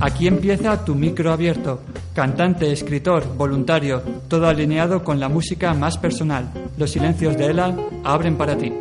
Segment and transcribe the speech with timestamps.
[0.00, 1.80] Aquí empieza tu micro abierto.
[2.14, 6.50] Cantante, escritor, voluntario, todo alineado con la música más personal.
[6.76, 8.72] Los silencios de Ela abren para ti.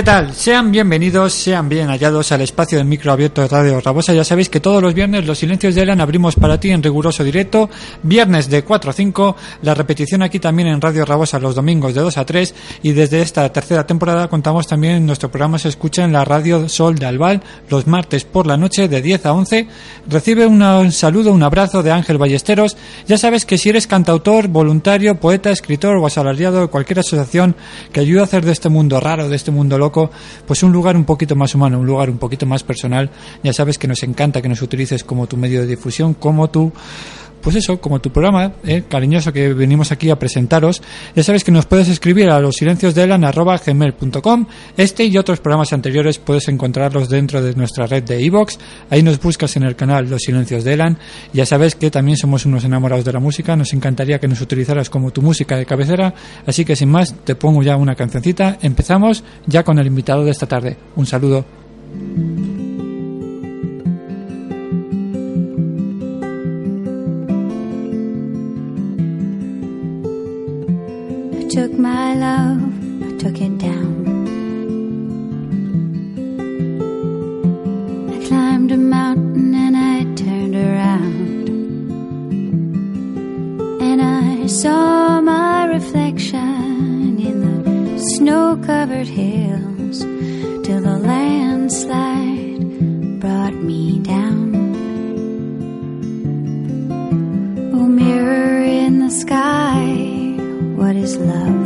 [0.00, 0.32] ¿Qué tal?
[0.32, 4.14] Sean bienvenidos, sean bien hallados al espacio de micro abierto de Radio Rabosa.
[4.14, 7.22] Ya sabéis que todos los viernes los silencios de Elan abrimos para ti en riguroso
[7.22, 7.68] directo.
[8.02, 12.00] Viernes de 4 a 5, la repetición aquí también en Radio Rabosa los domingos de
[12.00, 12.54] 2 a 3.
[12.82, 16.94] Y desde esta tercera temporada contamos también, nuestro programa se escucha en la Radio Sol
[16.94, 19.68] de Albal los martes por la noche de 10 a 11.
[20.08, 22.78] Recibe un saludo, un abrazo de Ángel Ballesteros.
[23.06, 27.54] Ya sabes que si eres cantautor, voluntario, poeta, escritor o asalariado de cualquier asociación
[27.92, 29.89] que ayude a hacer de este mundo raro, de este mundo loco,
[30.46, 33.10] pues un lugar un poquito más humano, un lugar un poquito más personal.
[33.42, 36.72] Ya sabes que nos encanta que nos utilices como tu medio de difusión, como tu
[37.40, 40.82] pues eso, como tu programa, eh, cariñoso que venimos aquí a presentaros,
[41.14, 44.46] ya sabes que nos puedes escribir a los silencios de gmail.com.
[44.76, 48.56] Este y otros programas anteriores puedes encontrarlos dentro de nuestra red de iVoox.
[48.90, 50.98] Ahí nos buscas en el canal Los Silencios de Elan.
[51.32, 53.56] Ya sabes que también somos unos enamorados de la música.
[53.56, 56.14] Nos encantaría que nos utilizaras como tu música de cabecera.
[56.46, 58.58] Así que sin más, te pongo ya una cancioncita.
[58.62, 60.76] Empezamos ya con el invitado de esta tarde.
[60.96, 61.44] Un saludo.
[71.50, 72.62] Took my love,
[73.02, 74.06] I took it down.
[78.08, 81.48] I climbed a mountain and I turned around.
[83.82, 89.69] And I saw my reflection in the snow covered hills
[101.20, 101.59] love?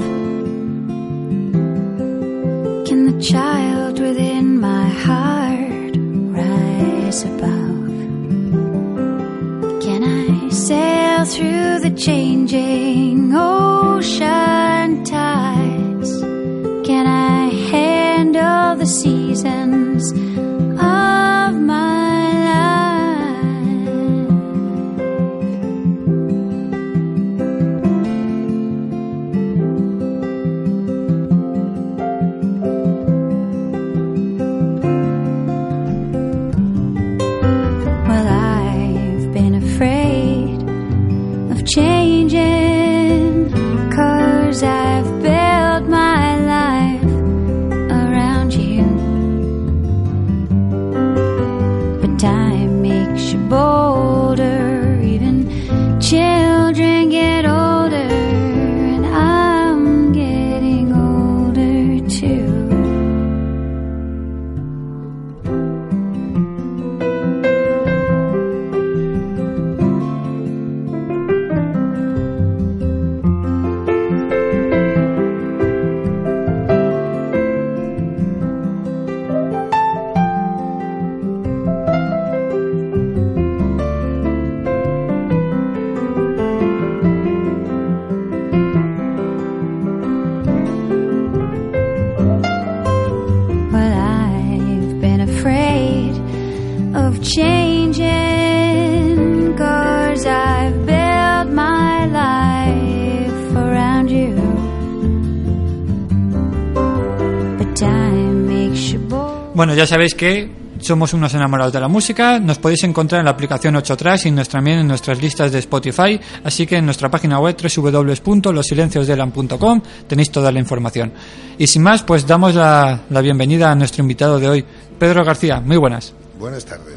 [109.64, 112.38] Bueno, ya sabéis que somos unos enamorados de la música.
[112.38, 116.20] Nos podéis encontrar en la aplicación 8 Tracks y también en nuestras listas de Spotify.
[116.44, 121.14] Así que en nuestra página web www.losilenciosdelan.com tenéis toda la información.
[121.56, 124.62] Y sin más, pues damos la, la bienvenida a nuestro invitado de hoy,
[124.98, 125.60] Pedro García.
[125.60, 126.12] Muy buenas.
[126.38, 126.96] Buenas tardes.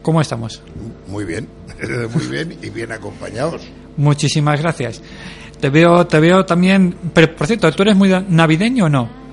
[0.00, 0.62] ¿Cómo estamos?
[1.08, 1.48] Muy bien,
[2.14, 3.62] muy bien y bien acompañados.
[3.96, 5.02] Muchísimas gracias.
[5.60, 6.94] Te veo, te veo también.
[7.12, 9.23] Pero por cierto, ¿tú eres muy navideño o no?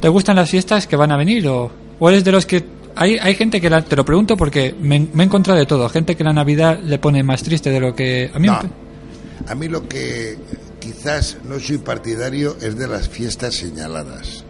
[0.00, 2.64] ¿Te gustan las fiestas que van a venir o, o eres de los que
[2.96, 5.88] hay, hay gente que la, te lo pregunto porque me, me, he encontrado de todo,
[5.88, 8.46] gente que la Navidad le pone más triste de lo que a mí.
[8.46, 8.60] No,
[9.46, 10.36] a mí lo que
[10.80, 14.44] quizás no soy partidario es de las fiestas señaladas.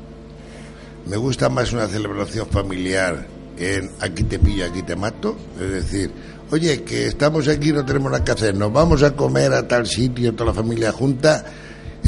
[1.06, 3.26] Me gusta más una celebración familiar
[3.58, 6.10] en aquí te pillo, aquí te mato, es decir,
[6.50, 9.86] oye, que estamos aquí, no tenemos nada que hacer, nos vamos a comer a tal
[9.86, 11.44] sitio, toda la familia junta,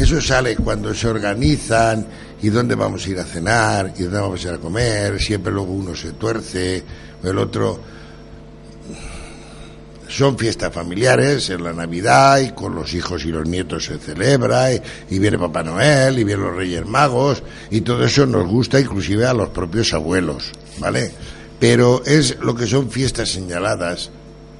[0.01, 2.07] eso sale cuando se organizan
[2.43, 5.53] y dónde vamos a ir a cenar y dónde vamos a ir a comer, siempre
[5.53, 6.83] luego uno se tuerce,
[7.23, 7.93] el otro...
[10.09, 14.71] Son fiestas familiares en la Navidad y con los hijos y los nietos se celebra
[14.71, 18.79] y, y viene Papá Noel y vienen los Reyes Magos y todo eso nos gusta
[18.79, 21.11] inclusive a los propios abuelos, ¿vale?
[21.59, 24.11] Pero es lo que son fiestas señaladas,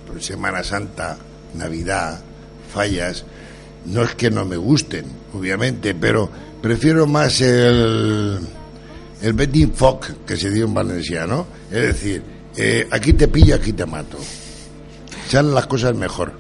[0.07, 1.19] pues Semana Santa,
[1.53, 2.21] Navidad,
[2.73, 3.27] fallas,
[3.85, 6.29] no es que no me gusten, obviamente, pero
[6.61, 8.39] prefiero más el,
[9.21, 11.47] el Betting Fock que se dio en Valencia, ¿no?
[11.71, 12.23] Es decir,
[12.57, 14.19] eh, aquí te pillo, aquí te mato.
[15.29, 16.33] Salen las cosas mejor.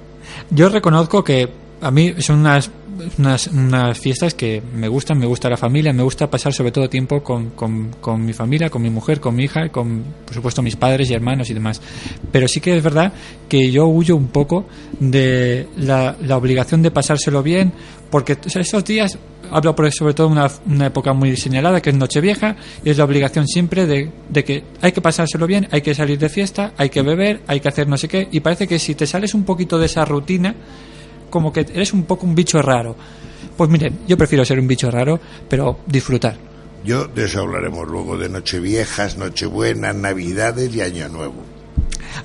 [0.51, 1.49] Yo reconozco que
[1.81, 2.71] a mí son unas,
[3.19, 7.23] unas, fiestas que me gustan, me gusta la familia, me gusta pasar sobre todo tiempo
[7.23, 10.77] con, con, con, mi familia, con mi mujer, con mi hija, con por supuesto mis
[10.77, 11.81] padres y hermanos y demás.
[12.31, 13.13] Pero sí que es verdad
[13.49, 14.67] que yo huyo un poco
[14.99, 17.73] de la, la obligación de pasárselo bien,
[18.11, 19.19] porque estos días
[19.51, 23.05] hablo por, sobre todo una, una, época muy señalada que es Nochevieja y es la
[23.05, 26.89] obligación siempre de, de, que hay que pasárselo bien, hay que salir de fiesta, hay
[26.89, 29.45] que beber, hay que hacer no sé qué y parece que si te sales un
[29.45, 30.55] poquito de esa rutina
[31.33, 32.95] como que eres un poco un bicho raro.
[33.57, 35.19] Pues miren, yo prefiero ser un bicho raro,
[35.49, 36.37] pero disfrutar.
[36.85, 41.43] Yo de eso hablaremos luego, de Nocheviejas, Nochebuenas, Navidades y Año Nuevo.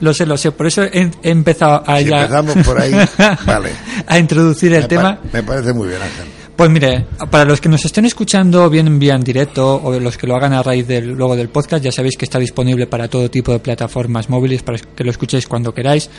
[0.01, 2.23] Lo sé, lo sé, por eso he, empezado a si ya...
[2.23, 2.91] empezamos por ahí,
[3.45, 3.71] vale.
[4.05, 5.19] a introducir el me tema.
[5.31, 6.25] Me parece muy bien, Ángel.
[6.57, 10.17] Pues mire, para los que nos estén escuchando bien en vía en directo o los
[10.17, 13.07] que lo hagan a raíz del luego del podcast, ya sabéis que está disponible para
[13.07, 16.09] todo tipo de plataformas móviles para que lo escuchéis cuando queráis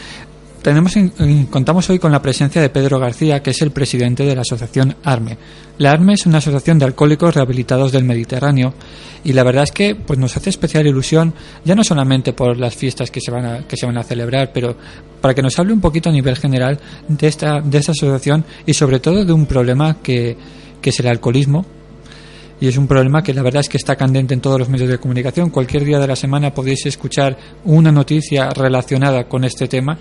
[0.69, 4.35] tenemos en, contamos hoy con la presencia de Pedro García, que es el presidente de
[4.35, 5.39] la asociación ARME.
[5.79, 8.75] La ARME es una asociación de alcohólicos rehabilitados del Mediterráneo
[9.25, 11.33] y la verdad es que pues nos hace especial ilusión
[11.65, 14.51] ya no solamente por las fiestas que se van a, que se van a celebrar,
[14.53, 14.77] pero
[15.23, 18.75] para que nos hable un poquito a nivel general de esta de esta asociación y
[18.75, 20.37] sobre todo de un problema que
[20.83, 21.65] es el alcoholismo
[22.61, 24.89] y es un problema que la verdad es que está candente en todos los medios
[24.89, 25.51] de comunicación.
[25.51, 29.99] Cualquier día de la semana podéis escuchar una noticia relacionada con este tema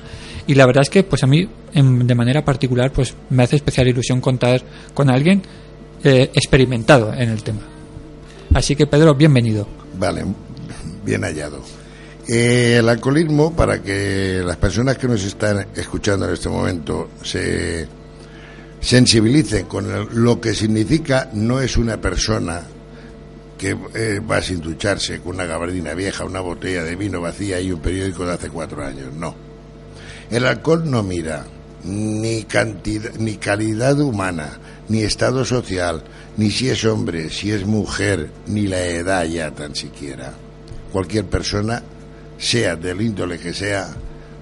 [0.48, 3.58] y la verdad es que pues a mí en, de manera particular pues me hace
[3.58, 4.62] especial ilusión contar
[4.94, 5.42] con alguien
[6.04, 7.62] eh, experimentado en el tema.
[8.54, 9.68] Así que Pedro, bienvenido.
[10.00, 10.24] Vale,
[11.06, 11.62] bien hallado.
[12.28, 17.88] Eh, el alcoholismo, para que las personas que nos están escuchando en este momento se
[18.80, 19.88] sensibilicen con
[20.24, 22.64] lo que significa no es una persona
[23.58, 27.72] que eh, va sin ducharse con una gabardina vieja, una botella de vino vacía y
[27.72, 29.36] un periódico de hace cuatro años, no.
[30.30, 31.46] El alcohol no mira
[31.84, 36.04] ni cantidad, ni calidad humana, ni estado social,
[36.38, 40.34] ni si es hombre, si es mujer, ni la edad ya tan siquiera.
[40.92, 41.82] Cualquier persona,
[42.38, 43.90] sea del índole que sea,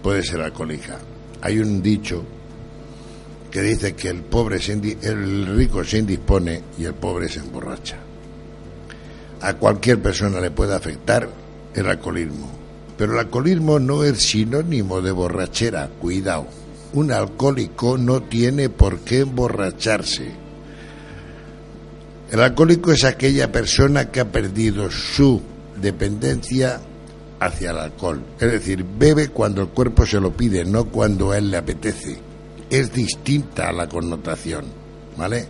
[0.01, 1.00] puede ser alcohólica.
[1.42, 2.25] Hay un dicho
[3.56, 7.96] que dice que el pobre se el rico se indispone y el pobre se emborracha.
[9.40, 11.30] A cualquier persona le puede afectar
[11.74, 12.52] el alcoholismo,
[12.98, 16.48] pero el alcoholismo no es sinónimo de borrachera, cuidado.
[16.92, 20.34] Un alcohólico no tiene por qué emborracharse.
[22.30, 25.42] El alcohólico es aquella persona que ha perdido su
[25.82, 26.82] dependencia
[27.40, 28.22] hacia el alcohol.
[28.38, 32.35] Es decir, bebe cuando el cuerpo se lo pide, no cuando a él le apetece
[32.69, 34.65] es distinta a la connotación,
[35.17, 35.48] ¿vale?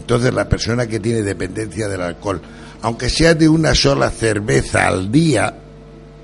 [0.00, 2.40] Entonces la persona que tiene dependencia del alcohol,
[2.82, 5.54] aunque sea de una sola cerveza al día,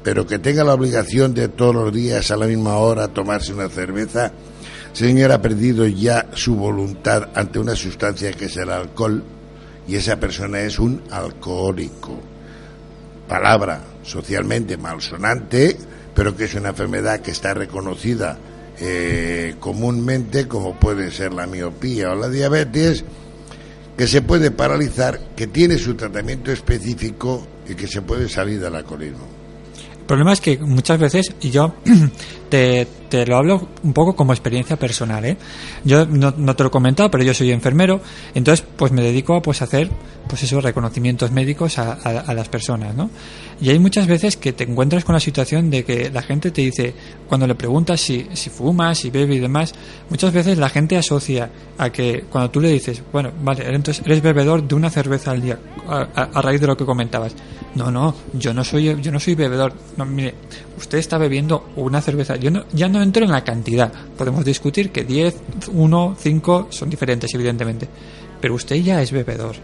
[0.03, 3.69] pero que tenga la obligación de todos los días a la misma hora tomarse una
[3.69, 4.33] cerveza,
[4.93, 9.25] señor ha perdido ya su voluntad ante una sustancia que es el alcohol
[9.89, 12.21] y esa persona es un alcohólico.
[13.29, 15.77] Palabra socialmente malsonante,
[16.15, 18.39] pero que es una enfermedad que está reconocida
[18.81, 23.05] eh, comúnmente, como puede ser la miopía o la diabetes,
[23.97, 28.75] que se puede paralizar, que tiene su tratamiento específico y que se puede salir del
[28.75, 29.27] alcoholismo.
[30.01, 31.75] El problema es que muchas veces, y yo
[33.09, 35.37] te, lo hablo un poco como experiencia personal, ¿eh?
[35.85, 38.01] Yo no, te lo he comentado, pero yo soy enfermero,
[38.35, 39.89] entonces pues me dedico a pues hacer
[40.29, 43.11] pues esos reconocimientos médicos a, a- las personas, ¿no?
[43.61, 46.63] Y hay muchas veces que te encuentras con la situación de que la gente te
[46.63, 46.95] dice,
[47.29, 49.75] cuando le preguntas si, si fuma, si bebe y demás,
[50.11, 54.23] muchas veces la gente asocia a que cuando tú le dices, bueno, vale, entonces eres
[54.23, 55.59] bebedor de una cerveza al día,
[55.89, 57.35] a- a raíz de lo que comentabas.
[57.75, 59.73] No, no, yo no soy, yo no soy bebedor.
[59.97, 60.35] No, mire,
[60.79, 62.37] usted está bebiendo una cerveza.
[62.45, 63.91] Yo no, ya no entro en la cantidad.
[64.19, 65.35] Podemos discutir que 10,
[65.73, 67.89] 1, 5 son diferentes, evidentemente.
[68.39, 69.57] Pero usted ya es bebedor.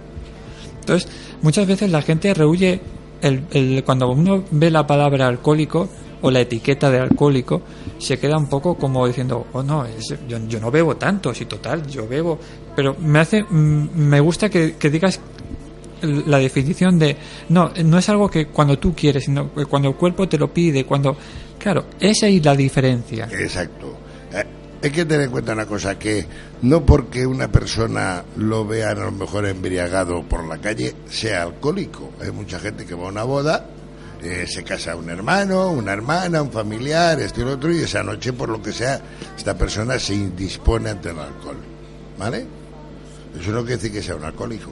[0.80, 1.06] Entonces,
[1.42, 2.80] muchas veces la gente rehuye
[3.20, 5.90] el, cuando uno ve la palabra alcohólico
[6.22, 7.60] o la etiqueta de alcohólico,
[7.98, 9.84] se queda un poco como diciendo, oh no,
[10.26, 12.38] yo, yo no bebo tanto, si total, yo bebo.
[12.74, 15.20] Pero me hace, mm, me gusta que, que digas
[16.00, 17.14] la definición de,
[17.50, 20.50] no, no es algo que cuando tú quieres, sino que cuando el cuerpo te lo
[20.50, 21.14] pide, cuando,
[21.60, 23.28] claro, esa es la diferencia.
[23.30, 23.96] Exacto.
[24.32, 24.44] Eh,
[24.82, 26.26] hay que tener en cuenta una cosa, que
[26.62, 32.12] no porque una persona lo vea a lo mejor embriagado por la calle, sea alcohólico.
[32.20, 33.66] Hay mucha gente que va a una boda,
[34.22, 38.02] eh, se casa un hermano, una hermana, un familiar, esto y lo otro, y esa
[38.02, 39.00] noche, por lo que sea,
[39.36, 41.58] esta persona se indispone ante el alcohol.
[42.18, 42.46] ¿Vale?
[43.38, 44.70] Eso no quiere decir que sea un alcohólico,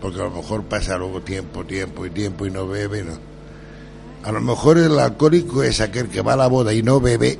[0.00, 3.31] porque a lo mejor pasa luego tiempo, tiempo y tiempo y no bebe, no.
[4.24, 7.38] A lo mejor el alcohólico es aquel que va a la boda y no bebe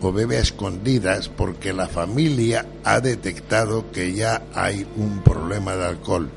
[0.00, 5.86] o bebe a escondidas porque la familia ha detectado que ya hay un problema de
[5.86, 6.30] alcohol.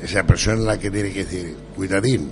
[0.00, 2.30] Esa persona es la que tiene que decir, cuidadín,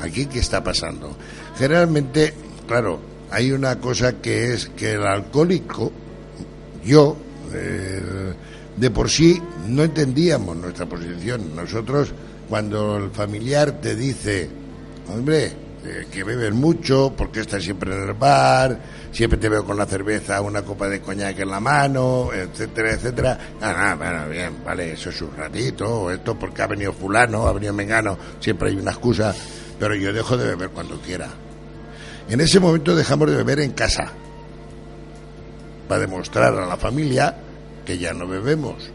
[0.00, 1.16] aquí qué está pasando.
[1.58, 2.34] Generalmente,
[2.68, 5.90] claro, hay una cosa que es que el alcohólico,
[6.84, 7.16] yo,
[8.76, 11.56] de por sí no entendíamos nuestra posición.
[11.56, 12.12] Nosotros,
[12.48, 14.61] cuando el familiar te dice,
[15.08, 15.52] hombre,
[15.84, 18.78] eh, que bebes mucho, porque estás siempre en el bar,
[19.10, 23.38] siempre te veo con la cerveza, una copa de coñac en la mano, etcétera, etcétera.
[23.60, 27.52] Ah, ah, bueno, bien, vale, eso es un ratito, esto porque ha venido fulano, ha
[27.52, 29.34] venido mengano, siempre hay una excusa,
[29.78, 31.28] pero yo dejo de beber cuando quiera.
[32.28, 34.12] En ese momento dejamos de beber en casa,
[35.88, 37.36] para demostrar a la familia
[37.84, 38.90] que ya no bebemos.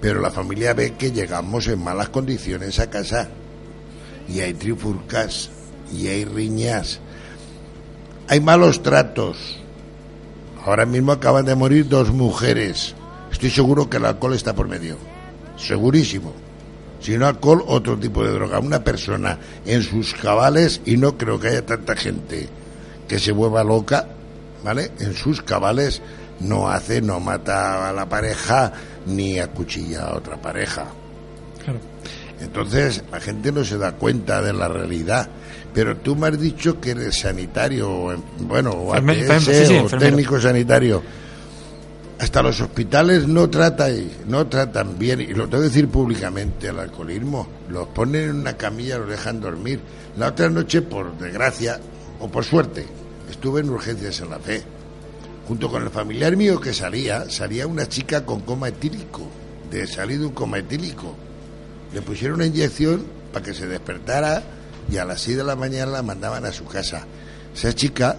[0.00, 3.28] Pero la familia ve que llegamos en malas condiciones a casa.
[4.28, 5.50] Y hay trifurcas,
[5.92, 7.00] y hay riñas,
[8.28, 9.58] hay malos tratos.
[10.64, 12.94] Ahora mismo acaban de morir dos mujeres.
[13.30, 14.96] Estoy seguro que el alcohol está por medio.
[15.56, 16.32] Segurísimo.
[17.00, 18.60] Si no alcohol, otro tipo de droga.
[18.60, 22.48] Una persona en sus cabales, y no creo que haya tanta gente
[23.06, 24.08] que se vuelva loca,
[24.64, 24.90] ¿vale?
[25.00, 26.00] En sus cabales
[26.40, 28.72] no hace, no mata a la pareja
[29.06, 30.86] ni acuchilla a otra pareja.
[31.62, 31.80] Claro.
[32.40, 35.28] Entonces la gente no se da cuenta de la realidad.
[35.72, 39.74] Pero tú me has dicho que eres sanitario, o en- bueno, o ATS, sí, sí,
[39.84, 41.02] o técnico sanitario.
[42.18, 46.78] Hasta los hospitales no tratan, no tratan bien, y lo tengo que decir públicamente, el
[46.78, 47.48] alcoholismo.
[47.68, 49.80] Los ponen en una camilla, los dejan dormir.
[50.16, 51.80] La otra noche, por desgracia,
[52.20, 52.86] o por suerte,
[53.28, 54.62] estuve en urgencias en la fe.
[55.48, 59.22] Junto con el familiar mío que salía, salía una chica con coma etílico,
[59.70, 61.16] de salir de un coma etílico.
[61.94, 64.42] Le pusieron una inyección para que se despertara
[64.90, 67.06] y a las 6 de la mañana la mandaban a su casa.
[67.54, 68.16] Esa chica,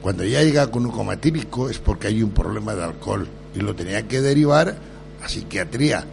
[0.00, 3.60] cuando ya llega con un coma etílico, es porque hay un problema de alcohol y
[3.60, 4.74] lo tenía que derivar
[5.22, 6.06] a psiquiatría,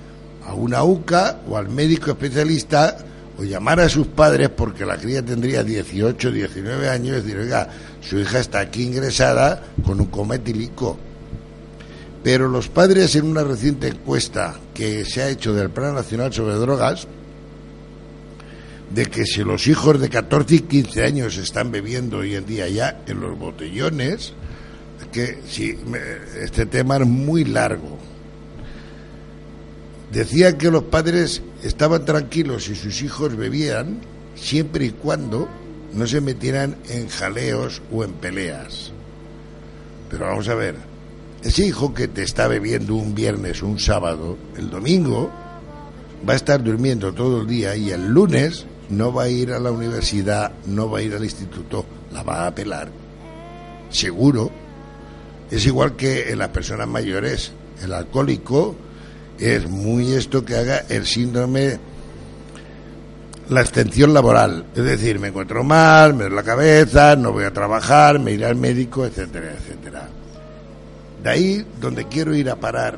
[0.45, 2.97] a una UCA o al médico especialista
[3.37, 7.69] o llamar a sus padres porque la cría tendría 18, 19 años y decir, oiga,
[8.01, 10.97] su hija está aquí ingresada con un coma etílico.
[12.23, 16.55] Pero los padres en una reciente encuesta que se ha hecho del Plan Nacional sobre
[16.55, 17.07] Drogas,
[18.93, 22.67] de que si los hijos de 14 y 15 años están bebiendo hoy en día
[22.69, 24.33] ya en los botellones,
[25.11, 25.37] que
[25.85, 27.97] me- este tema es muy largo.
[30.11, 33.99] Decía que los padres estaban tranquilos si sus hijos bebían,
[34.35, 35.47] siempre y cuando
[35.93, 38.91] no se metieran en jaleos o en peleas.
[40.09, 40.75] Pero vamos a ver,
[41.43, 45.29] ese hijo que te está bebiendo un viernes un sábado, el domingo
[46.27, 49.59] va a estar durmiendo todo el día y el lunes no va a ir a
[49.59, 52.89] la universidad, no va a ir al instituto, la va a pelar.
[53.89, 54.49] Seguro.
[55.51, 57.51] Es igual que en las personas mayores.
[57.83, 58.75] El alcohólico
[59.37, 61.77] es muy esto que haga el síndrome,
[63.49, 64.65] la extensión laboral.
[64.73, 68.45] Es decir, me encuentro mal, me duele la cabeza, no voy a trabajar, me iré
[68.45, 70.09] al médico, etcétera, etcétera.
[71.23, 72.97] De ahí donde quiero ir a parar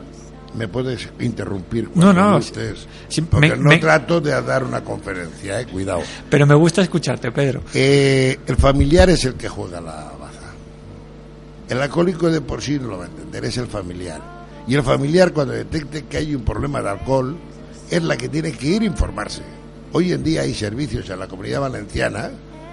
[0.56, 4.64] me puedes interrumpir No, cuando no, gustes, sí, porque me- no me- trato de dar
[4.64, 6.02] una conferencia, eh, cuidado.
[6.30, 7.62] Pero me gusta escucharte, Pedro.
[7.74, 10.54] Eh, el familiar es el que juega la baza.
[11.68, 14.22] El alcohólico de por sí no lo va a entender, es el familiar.
[14.68, 17.36] Y el familiar cuando detecte que hay un problema de alcohol
[17.92, 19.42] es la que tiene que ir a informarse.
[19.92, 22.32] Hoy en día hay servicios en la comunidad valenciana,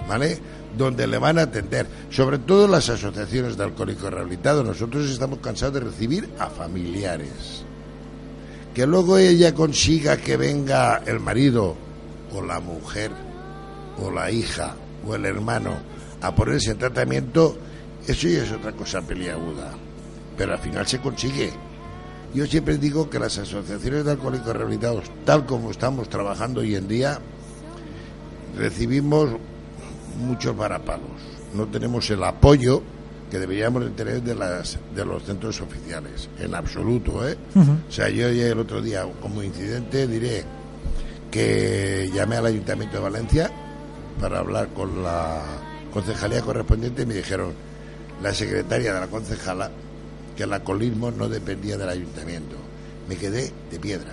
[0.08, 0.38] ¿vale?
[0.76, 4.64] Donde le van a atender, sobre todo las asociaciones de alcohólicos rehabilitados.
[4.64, 7.64] Nosotros estamos cansados de recibir a familiares.
[8.74, 11.76] Que luego ella consiga que venga el marido
[12.34, 13.10] o la mujer
[14.02, 14.74] o la hija
[15.06, 15.76] o el hermano
[16.22, 17.56] a ponerse en tratamiento,
[18.06, 19.72] eso ya es otra cosa peliaguda.
[20.36, 21.52] Pero al final se consigue.
[22.32, 26.88] Yo siempre digo que las asociaciones de alcohólicos rehabilitados, tal como estamos trabajando hoy en
[26.88, 27.18] día,
[28.56, 29.30] recibimos
[30.18, 31.08] muchos varapalos.
[31.54, 32.82] No tenemos el apoyo
[33.30, 37.26] que deberíamos de tener de, las, de los centros oficiales, en absoluto.
[37.26, 37.36] ¿eh?
[37.56, 40.44] O sea, yo ya el otro día, como incidente, diré
[41.30, 43.50] que llamé al Ayuntamiento de Valencia
[44.20, 45.40] para hablar con la
[45.92, 47.52] concejalía correspondiente y me dijeron,
[48.22, 49.70] la secretaria de la concejala,
[50.36, 52.56] que el alcoholismo no dependía del ayuntamiento.
[53.08, 54.12] Me quedé de piedra.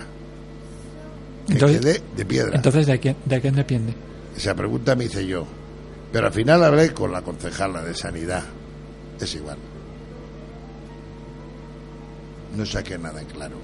[1.48, 2.56] Me Entonces- quedé de piedra.
[2.56, 3.94] Entonces, ¿de quién, ¿de quién depende?
[4.36, 5.46] Esa pregunta me hice yo.
[6.12, 8.42] Pero al final hablé con la concejala de Sanidad.
[9.20, 9.58] Es igual.
[12.56, 13.56] No saqué nada en claro.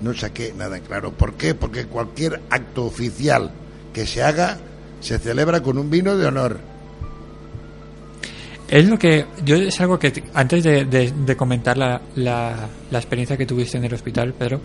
[0.00, 1.12] No saqué nada en claro.
[1.12, 1.54] ¿Por qué?
[1.54, 3.50] Porque cualquier acto oficial
[3.92, 4.58] que se haga
[5.00, 6.58] se celebra con un vino de honor.
[8.68, 13.44] Es lo que yo es algo que antes de comentar la, la, la experiencia que
[13.44, 14.60] tuviste en el hospital, Pedro,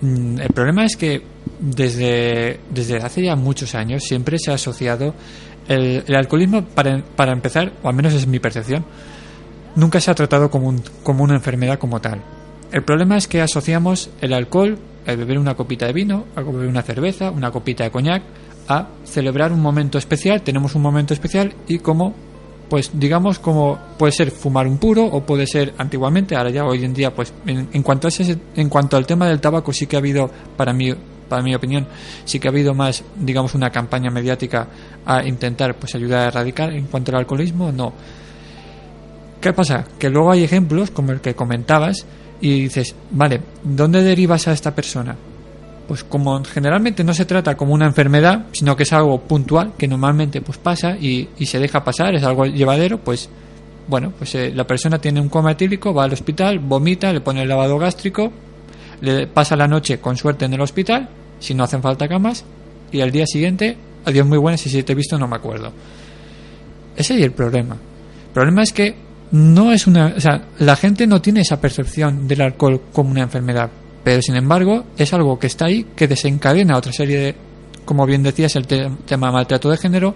[0.00, 1.22] mm, el problema es que
[1.58, 5.14] desde, desde hace ya muchos años siempre se ha asociado
[5.68, 8.84] el, el alcoholismo, para, para empezar, o al menos es mi percepción,
[9.74, 12.20] nunca se ha tratado como, un- como una enfermedad como tal.
[12.72, 16.68] El problema es que asociamos el alcohol, el beber una copita de vino, a beber
[16.68, 18.22] una cerveza, una copita de coñac,
[18.68, 22.12] a celebrar un momento especial, tenemos un momento especial y como,
[22.68, 26.84] pues digamos, como puede ser fumar un puro o puede ser antiguamente, ahora ya hoy
[26.84, 29.86] en día, pues en, en cuanto a ese, en cuanto al tema del tabaco sí
[29.86, 30.92] que ha habido, para mí,
[31.28, 31.86] para mi opinión,
[32.24, 34.66] sí que ha habido más, digamos, una campaña mediática
[35.04, 36.72] a intentar pues ayudar a erradicar.
[36.72, 37.92] En cuanto al alcoholismo, no.
[39.40, 39.84] ¿Qué pasa?
[39.98, 42.06] Que luego hay ejemplos como el que comentabas
[42.40, 45.16] y dices, vale, ¿dónde derivas a esta persona?
[45.86, 49.86] Pues como generalmente no se trata como una enfermedad, sino que es algo puntual, que
[49.86, 53.30] normalmente pues pasa y, y se deja pasar, es algo llevadero, pues
[53.88, 57.42] bueno, pues eh, la persona tiene un coma etílico, va al hospital, vomita, le pone
[57.42, 58.32] el lavado gástrico,
[59.00, 62.44] le pasa la noche con suerte en el hospital, si no hacen falta camas,
[62.92, 65.72] y al día siguiente, adiós muy buenas, y si te he visto no me acuerdo.
[66.96, 67.74] Ese es el problema.
[67.74, 68.94] El problema es que
[69.32, 73.22] no es una, o sea, la gente no tiene esa percepción del alcohol como una
[73.22, 73.70] enfermedad,
[74.04, 77.34] pero sin embargo es algo que está ahí que desencadena otra serie de,
[77.84, 80.14] como bien decías, el te- tema maltrato de género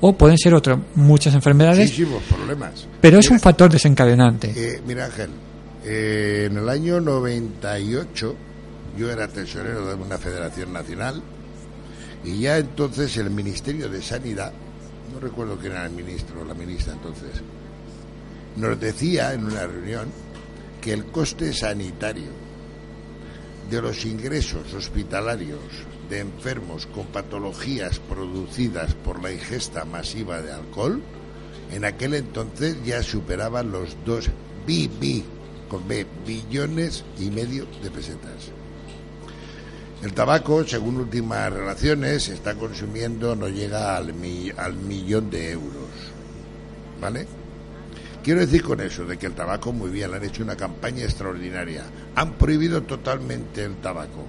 [0.00, 2.86] o pueden ser otras muchas enfermedades, Muchísimos problemas.
[3.00, 4.52] pero es un factor desencadenante.
[4.56, 5.30] eh, mira, Ángel,
[5.84, 8.36] eh, en el año 98
[8.96, 11.22] yo era tesorero de una federación nacional
[12.24, 14.52] y ya entonces el Ministerio de Sanidad,
[15.12, 17.42] no recuerdo quién era el ministro o la ministra entonces,
[18.56, 20.08] nos decía en una reunión
[20.80, 22.30] que el coste sanitario
[23.70, 25.60] de los ingresos hospitalarios
[26.10, 31.00] de enfermos con patologías producidas por la ingesta masiva de alcohol
[31.72, 34.30] en aquel entonces ya superaban los 2
[34.66, 35.24] bi, bi,
[35.72, 38.52] con B, billones y medio de pesetas.
[40.02, 44.12] El tabaco, según últimas relaciones, se está consumiendo, no llega al,
[44.58, 45.88] al millón de euros.
[47.00, 47.26] ¿Vale?
[48.22, 51.84] Quiero decir con eso, de que el tabaco, muy bien, han hecho una campaña extraordinaria.
[52.16, 54.26] Han prohibido totalmente el tabaco.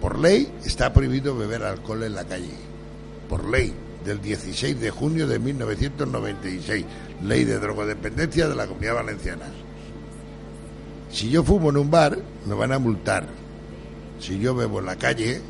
[0.00, 2.54] Por ley está prohibido beber alcohol en la calle.
[3.28, 6.86] Por ley, del 16 de junio de 1996.
[7.24, 9.46] Ley de drogodependencia de la Comunidad Valenciana.
[11.10, 13.26] Si yo fumo en un bar, me van a multar.
[14.20, 15.40] Si yo bebo en la calle,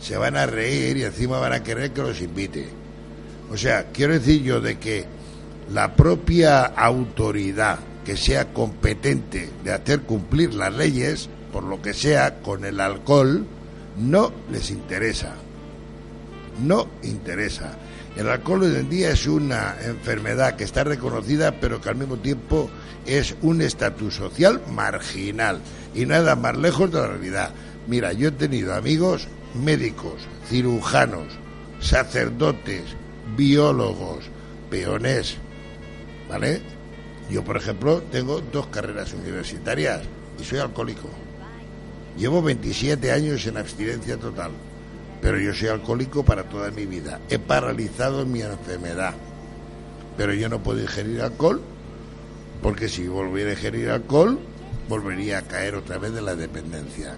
[0.00, 2.68] se van a reír y encima van a querer que los invite.
[3.50, 5.04] O sea, quiero decir yo de que
[5.72, 12.40] la propia autoridad que sea competente de hacer cumplir las leyes, por lo que sea,
[12.42, 13.46] con el alcohol,
[13.98, 15.34] no les interesa.
[16.62, 17.76] No interesa.
[18.16, 22.16] El alcohol hoy en día es una enfermedad que está reconocida, pero que al mismo
[22.16, 22.70] tiempo
[23.06, 25.60] es un estatus social marginal
[25.94, 27.50] y nada más lejos de la realidad.
[27.88, 30.14] Mira, yo he tenido amigos médicos,
[30.48, 31.26] cirujanos,
[31.80, 32.84] sacerdotes,
[33.36, 34.24] biólogos,
[34.70, 35.36] peones,
[36.28, 36.62] ¿vale?
[37.30, 40.02] Yo, por ejemplo, tengo dos carreras universitarias,
[40.40, 41.08] y soy alcohólico.
[42.16, 44.52] Llevo 27 años en abstinencia total,
[45.24, 47.18] pero yo soy alcohólico para toda mi vida.
[47.30, 49.14] He paralizado mi enfermedad,
[50.18, 51.62] pero yo no puedo ingerir alcohol,
[52.62, 54.38] porque si volviera a ingerir alcohol,
[54.86, 57.14] volvería a caer otra vez de la dependencia.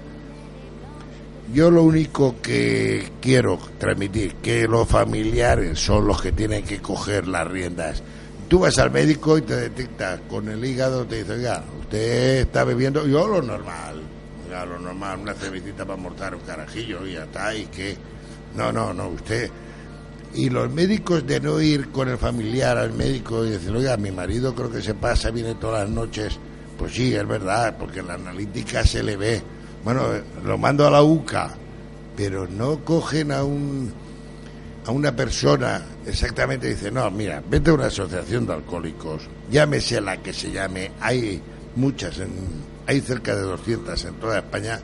[1.53, 7.27] Yo lo único que quiero transmitir, que los familiares son los que tienen que coger
[7.27, 8.05] las riendas.
[8.47, 12.63] Tú vas al médico y te detectas con el hígado, te dice, oiga, usted está
[12.63, 14.01] bebiendo, yo lo normal,
[14.65, 17.97] lo normal, una cervecita para mortar un carajillo y ya está, y que,
[18.57, 19.51] no, no, no, usted.
[20.35, 24.11] Y los médicos de no ir con el familiar al médico y decir, oiga, mi
[24.11, 26.39] marido creo que se pasa, viene todas las noches,
[26.79, 29.43] pues sí, es verdad, porque en la analítica se le ve.
[29.85, 30.03] Bueno,
[30.45, 31.55] lo mando a la UCA,
[32.17, 33.93] pero no cogen a un
[34.87, 40.23] a una persona exactamente dice, no, mira, vete a una asociación de alcohólicos, llámese la
[40.23, 41.43] que se llame, hay
[41.75, 42.31] muchas, en,
[42.87, 44.81] hay cerca de 200 en toda España,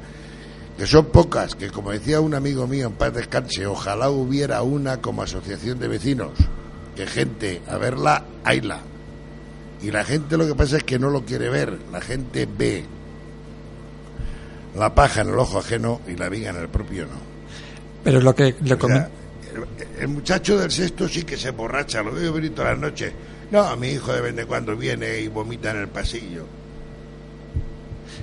[0.76, 5.00] que son pocas, que como decía un amigo mío en paz descanse, ojalá hubiera una
[5.00, 6.32] como asociación de vecinos,
[6.96, 8.80] que gente a verla, hayla.
[9.82, 12.84] Y la gente lo que pasa es que no lo quiere ver, la gente ve
[14.76, 17.32] la paja en el ojo ajeno y la viga en el propio no.
[18.02, 18.78] Pero lo que le
[19.98, 23.12] el, muchacho del sexto sí que se borracha, lo veo venir todas las noches.
[23.50, 26.46] No, mi hijo de vez en cuando viene y vomita en el pasillo.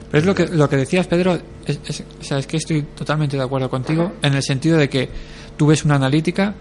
[0.09, 3.69] Pero es lo que, lo que decías, Pedro, es, es que estoy totalmente de acuerdo
[3.69, 5.09] contigo en el sentido de que
[5.55, 6.55] tú ves una analítica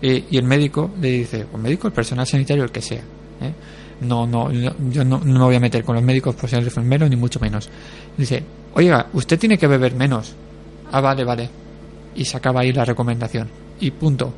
[0.00, 3.00] eh, y el médico le dice, o médico, el personal sanitario, el que sea.
[3.00, 3.52] ¿eh?
[4.02, 7.08] No, no, yo no, no, me voy a meter con los médicos por ser enfermero,
[7.08, 7.68] ni mucho menos.
[8.16, 8.42] Dice,
[8.74, 10.34] oiga, usted tiene que beber menos.
[10.92, 11.48] Ah, vale, vale.
[12.14, 13.48] Y se acaba ahí la recomendación.
[13.80, 14.34] Y punto.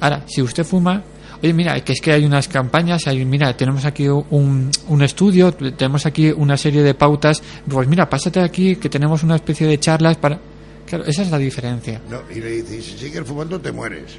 [0.00, 1.02] Ahora, si usted fuma,
[1.42, 5.52] oye, mira, que es que hay unas campañas, hay, mira, tenemos aquí un, un estudio,
[5.52, 9.78] tenemos aquí una serie de pautas, pues mira, pásate aquí que tenemos una especie de
[9.78, 10.38] charlas para...
[10.86, 12.00] Claro, esa es la diferencia.
[12.10, 14.18] No, y le dice, si sigues fumando te mueres.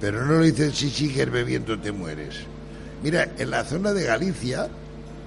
[0.00, 2.36] Pero no le dicen, si sigues bebiendo te mueres.
[3.02, 4.68] Mira, en la zona de Galicia,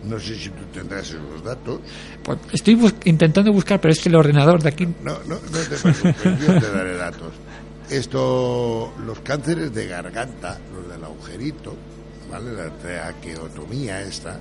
[0.03, 1.81] no sé si tú tendrás esos datos.
[2.23, 4.85] Pues estoy intentando buscar, pero es que el ordenador de aquí.
[5.03, 7.33] No, no, no te preocupes, yo te daré datos.
[7.91, 11.75] Esto, los cánceres de garganta, los del agujerito,
[12.31, 12.53] ¿vale?
[12.53, 14.39] La traqueotomía esta,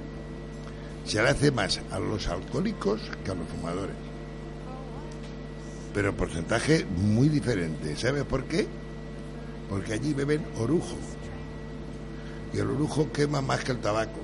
[1.05, 3.97] se le hace más a los alcohólicos que a los fumadores.
[5.93, 7.97] Pero porcentaje muy diferente.
[7.97, 8.69] ¿Sabe por qué?
[9.69, 10.97] Porque allí beben orujo.
[12.55, 14.21] Y el orujo quema más que el tabaco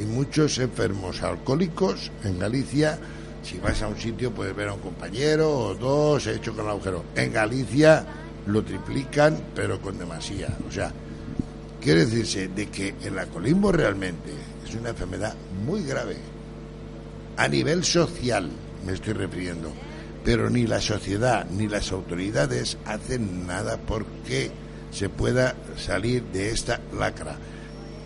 [0.00, 2.98] y muchos enfermos alcohólicos en Galicia.
[3.42, 6.64] Si vas a un sitio puedes ver a un compañero o dos, he hecho con
[6.64, 7.04] el agujero.
[7.14, 8.04] En Galicia
[8.46, 10.56] lo triplican, pero con demasía.
[10.68, 10.92] O sea,
[11.80, 14.30] quiere decirse de que el alcoholismo realmente
[14.66, 16.16] es una enfermedad muy grave.
[17.36, 18.50] A nivel social
[18.84, 19.72] me estoy refiriendo.
[20.22, 24.50] Pero ni la sociedad ni las autoridades hacen nada porque
[24.90, 27.36] se pueda salir de esta lacra.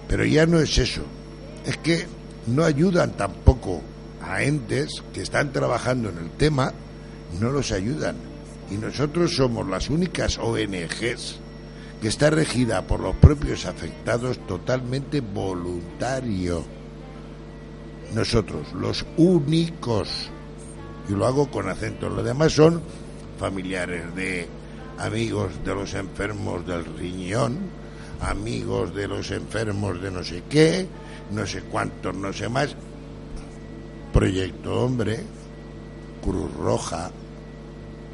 [0.06, 1.02] Pero ya no es eso
[1.64, 2.06] es que
[2.46, 3.80] no ayudan tampoco
[4.24, 6.72] a entes que están trabajando en el tema,
[7.40, 8.16] no los ayudan.
[8.70, 11.38] Y nosotros somos las únicas ONGs
[12.00, 16.64] que está regida por los propios afectados totalmente voluntario.
[18.14, 20.30] Nosotros, los únicos,
[21.08, 22.80] y lo hago con acento, los demás son
[23.38, 24.46] familiares de
[24.98, 27.58] amigos de los enfermos del riñón,
[28.20, 30.86] amigos de los enfermos de no sé qué,
[31.32, 32.76] no sé cuántos, no sé más.
[34.14, 35.18] Proyecto Hombre,
[36.22, 37.10] Cruz Roja,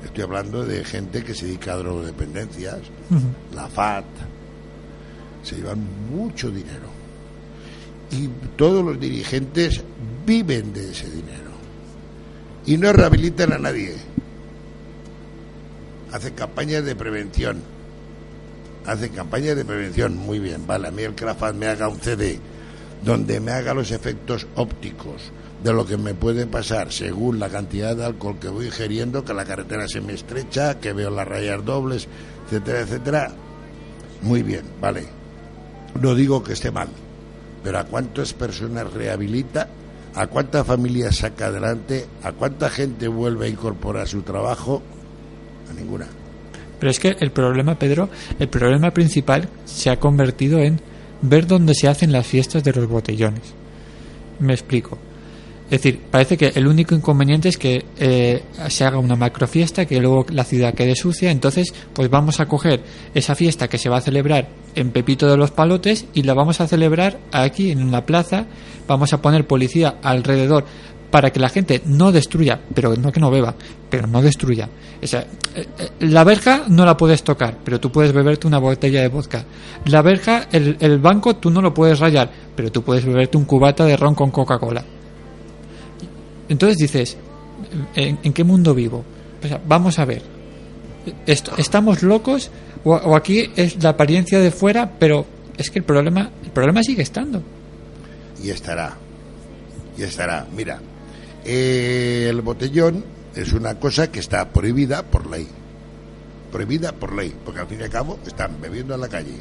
[0.03, 2.79] estoy hablando de gente que se dedica a drogodependencias,
[3.55, 4.07] la FAT,
[5.43, 6.89] se llevan mucho dinero.
[8.11, 9.85] Y todos los dirigentes
[10.25, 11.51] viven de ese dinero.
[12.65, 13.95] Y no rehabilitan a nadie.
[16.13, 17.61] Hacen campañas de prevención.
[18.87, 20.17] Hacen campañas de prevención.
[20.17, 20.89] Muy bien, vale.
[20.89, 22.41] A mí el CRAFAT me haga un CD
[23.05, 25.31] donde me haga los efectos ópticos
[25.63, 29.35] de lo que me puede pasar según la cantidad de alcohol que voy ingiriendo, que
[29.35, 32.09] la carretera se me estrecha, que veo las rayas dobles,
[32.47, 33.33] etcétera, etcétera.
[34.23, 35.07] Muy bien, vale.
[36.01, 36.89] No digo que esté mal,
[37.63, 39.69] pero ¿a cuántas personas rehabilita?
[40.15, 42.07] ¿A cuántas familias saca adelante?
[42.23, 44.83] ¿A cuánta gente vuelve a incorporar su trabajo?
[45.71, 46.07] A ninguna.
[46.81, 50.81] Pero es que el problema, Pedro, el problema principal se ha convertido en
[51.23, 53.55] ver dónde se hacen las fiestas de los botellones.
[54.39, 54.99] Me explico.
[55.71, 60.01] Es decir, parece que el único inconveniente es que eh, se haga una macrofiesta, que
[60.01, 62.83] luego la ciudad quede sucia, entonces pues vamos a coger
[63.15, 66.61] esa fiesta que se va a celebrar en Pepito de los Palotes y la vamos
[66.61, 68.47] a celebrar aquí en una plaza,
[68.89, 70.65] vamos a poner policía alrededor
[71.13, 73.55] para que la gente no destruya, pero no que no beba,
[73.89, 74.69] pero no destruya.
[75.01, 75.09] Eh,
[75.55, 75.67] eh,
[76.01, 79.45] la verja no la puedes tocar, pero tú puedes beberte una botella de vodka.
[79.85, 83.45] La verja, el, el banco, tú no lo puedes rayar, pero tú puedes beberte un
[83.45, 84.85] cubata de ron con Coca-Cola.
[86.51, 87.17] Entonces dices,
[87.95, 89.05] ¿en, qué mundo vivo?
[89.67, 90.21] Vamos a ver.
[91.25, 92.51] ¿Estamos locos?
[92.85, 95.25] O, aquí es la apariencia de fuera, pero
[95.57, 97.41] es que el problema, el problema sigue estando.
[98.43, 98.97] Y estará.
[99.97, 100.45] Y estará.
[100.55, 100.81] Mira,
[101.45, 103.05] eh, el botellón
[103.37, 105.47] es una cosa que está prohibida por ley.
[106.51, 109.37] Prohibida por ley, porque al fin y al cabo están bebiendo en la calle.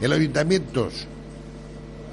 [0.00, 1.06] Los ayuntamientos,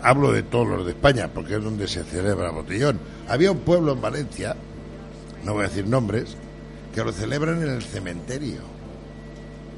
[0.03, 2.99] hablo de todos los de España, porque es donde se celebra el botellón.
[3.27, 4.55] Había un pueblo en Valencia,
[5.43, 6.37] no voy a decir nombres,
[6.93, 8.61] que lo celebran en el cementerio.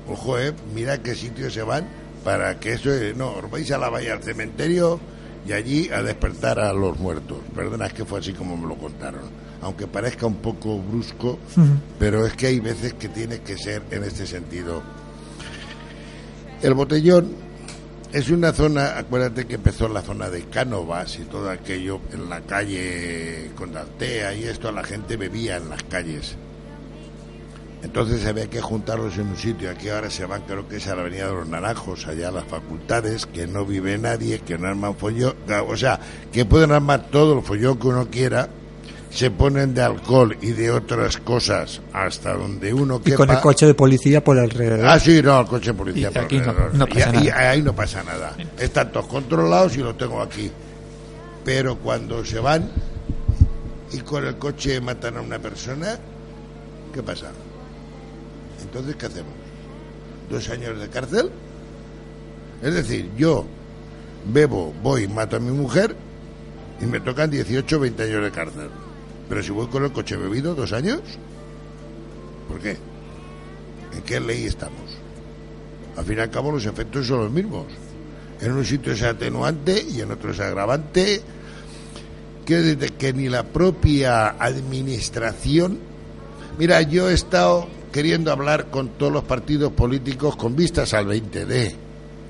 [0.09, 1.85] Ojo, eh, mira qué sitios se van
[2.23, 4.99] para que eso, no, os vais a la valla al cementerio
[5.47, 7.37] y allí a despertar a los muertos.
[7.55, 9.21] Perdona, es que fue así como me lo contaron.
[9.61, 11.39] Aunque parezca un poco brusco,
[11.97, 14.83] pero es que hay veces que tiene que ser en este sentido.
[16.61, 17.46] El botellón
[18.13, 22.41] es una zona, acuérdate que empezó la zona de Cánovas y todo aquello, en la
[22.41, 26.35] calle con Altea y esto, la gente bebía en las calles.
[27.83, 29.69] Entonces había que juntarlos en un sitio.
[29.69, 32.31] Aquí ahora se van, creo que es a la Avenida de los Naranjos, allá a
[32.31, 35.35] las facultades, que no vive nadie, que no arman follón.
[35.67, 35.99] O sea,
[36.31, 38.49] que pueden armar todo el follón que uno quiera.
[39.17, 43.17] Se ponen de alcohol y de otras cosas hasta donde uno Y quepa.
[43.17, 44.85] con el coche de policía por alrededor.
[44.85, 46.09] Ah, sí, no, el coche de policía.
[46.09, 46.75] Y por aquí no- alrededor.
[46.75, 47.49] no Y- pasa y nada.
[47.49, 48.35] ahí no pasa nada.
[48.59, 50.51] Están todos controlados y los tengo aquí.
[51.43, 52.69] Pero cuando se van
[53.91, 55.97] y con el coche matan a una persona,
[56.93, 57.31] ¿qué pasa?
[58.61, 59.33] Entonces, ¿qué hacemos?
[60.29, 61.31] ¿Dos años de cárcel?
[62.61, 63.47] Es decir, yo
[64.31, 65.95] bebo, voy, mato a mi mujer
[66.79, 68.69] y me tocan 18 o 20 años de cárcel.
[69.29, 71.01] Pero si voy con el coche bebido, ¿dos años?
[72.47, 72.77] ¿Por qué?
[73.93, 74.97] ¿En qué ley estamos?
[75.97, 77.65] Al fin y al cabo los efectos son los mismos.
[78.39, 81.21] En un sitio es atenuante y en otro es agravante.
[82.45, 85.79] Quiero que ni la propia administración...
[86.57, 91.75] Mira, yo he estado queriendo hablar con todos los partidos políticos con vistas al 20D.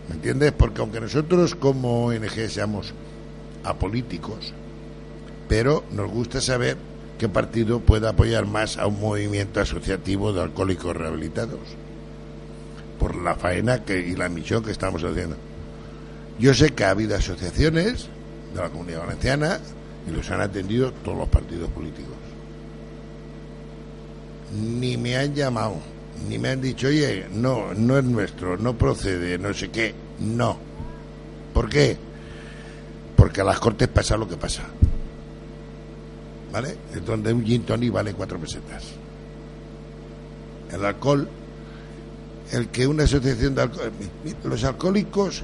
[0.08, 0.54] ¿Me entiendes?
[0.54, 2.94] Porque aunque nosotros como ONG seamos
[3.64, 4.54] apolíticos,
[5.48, 6.78] pero nos gusta saber
[7.18, 11.60] qué partido puede apoyar más a un movimiento asociativo de alcohólicos rehabilitados
[13.00, 15.36] por la faena que, y la misión que estamos haciendo.
[16.40, 18.08] Yo sé que ha habido asociaciones
[18.54, 19.60] de la comunidad valenciana
[20.08, 22.14] y los han atendido todos los partidos políticos.
[24.54, 25.78] Ni me han llamado,
[26.30, 29.94] ni me han dicho, oye, no, no es nuestro, no procede, no sé qué.
[30.20, 30.58] No.
[31.54, 31.98] ¿Por qué?
[33.16, 34.64] Porque a las cortes pasa lo que pasa.
[36.58, 36.76] ¿Vale?
[37.06, 38.84] Donde un gin tonic vale cuatro pesetas.
[40.72, 41.30] El alcohol,
[42.52, 43.92] el que una asociación de alcohol,
[44.44, 45.44] los alcohólicos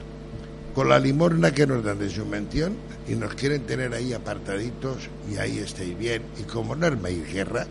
[0.73, 2.73] con la limorna que nos dan de subvención
[3.08, 6.23] y nos quieren tener ahí apartaditos y ahí estáis bien.
[6.39, 7.67] Y como no armáis guerra,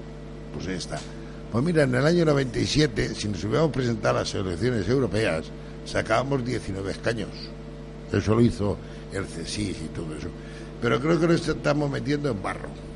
[0.54, 1.00] pues ahí está.
[1.50, 5.46] Pues mira, en el año 97, si nos hubiéramos presentado a las elecciones europeas,
[5.84, 7.30] sacábamos 19 escaños.
[8.12, 8.78] Eso lo hizo
[9.12, 10.28] el CSIS y todo eso.
[10.80, 12.91] Pero creo que nos estamos metiendo en barro.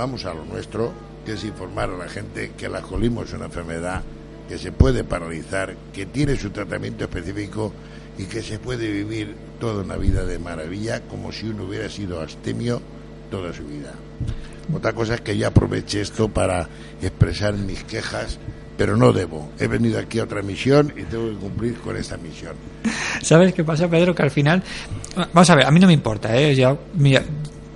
[0.00, 0.94] Vamos a lo nuestro,
[1.26, 4.00] que es informar a la gente que el alcoholismo es una enfermedad
[4.48, 7.70] que se puede paralizar, que tiene su tratamiento específico
[8.16, 12.18] y que se puede vivir toda una vida de maravilla como si uno hubiera sido
[12.18, 12.80] astemio
[13.30, 13.92] toda su vida.
[14.74, 16.66] Otra cosa es que yo aproveche esto para
[17.02, 18.38] expresar mis quejas,
[18.78, 19.50] pero no debo.
[19.58, 22.54] He venido aquí a otra misión y tengo que cumplir con esta misión.
[23.20, 24.14] ¿Sabes qué pasa, Pedro?
[24.14, 24.62] Que al final.
[25.34, 26.54] Vamos a ver, a mí no me importa, ¿eh?
[26.54, 27.22] Yo, mira,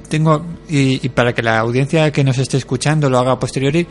[0.09, 0.54] tengo.
[0.69, 3.87] Y, y para que la audiencia que nos esté escuchando lo haga a posteriori,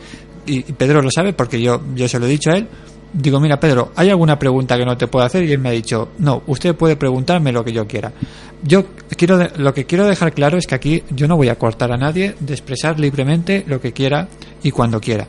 [0.46, 2.68] y, Pedro lo sabe porque yo, yo se lo he dicho a él.
[3.12, 5.44] Digo, mira, Pedro, ¿hay alguna pregunta que no te puedo hacer?
[5.44, 8.12] Y él me ha dicho, no, usted puede preguntarme lo que yo quiera.
[8.64, 11.92] Yo quiero, lo que quiero dejar claro es que aquí yo no voy a cortar
[11.92, 14.26] a nadie de expresar libremente lo que quiera
[14.62, 15.28] y cuando quiera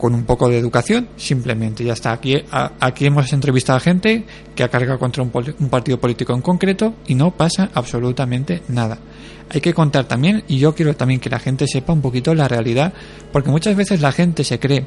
[0.00, 2.12] con un poco de educación, simplemente ya está.
[2.12, 6.40] Aquí, aquí hemos entrevistado a gente que ha cargado contra un, un partido político en
[6.40, 8.98] concreto y no pasa absolutamente nada.
[9.50, 12.48] Hay que contar también, y yo quiero también que la gente sepa un poquito la
[12.48, 12.94] realidad,
[13.30, 14.86] porque muchas veces la gente se cree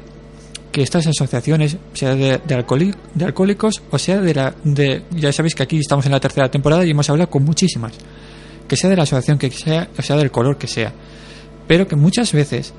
[0.72, 4.52] que estas asociaciones, sea de, de, de alcohólicos o sea de la.
[4.64, 7.92] De, ya sabéis que aquí estamos en la tercera temporada y hemos hablado con muchísimas.
[8.66, 10.92] que sea de la asociación que sea, o sea del color que sea,
[11.68, 12.74] pero que muchas veces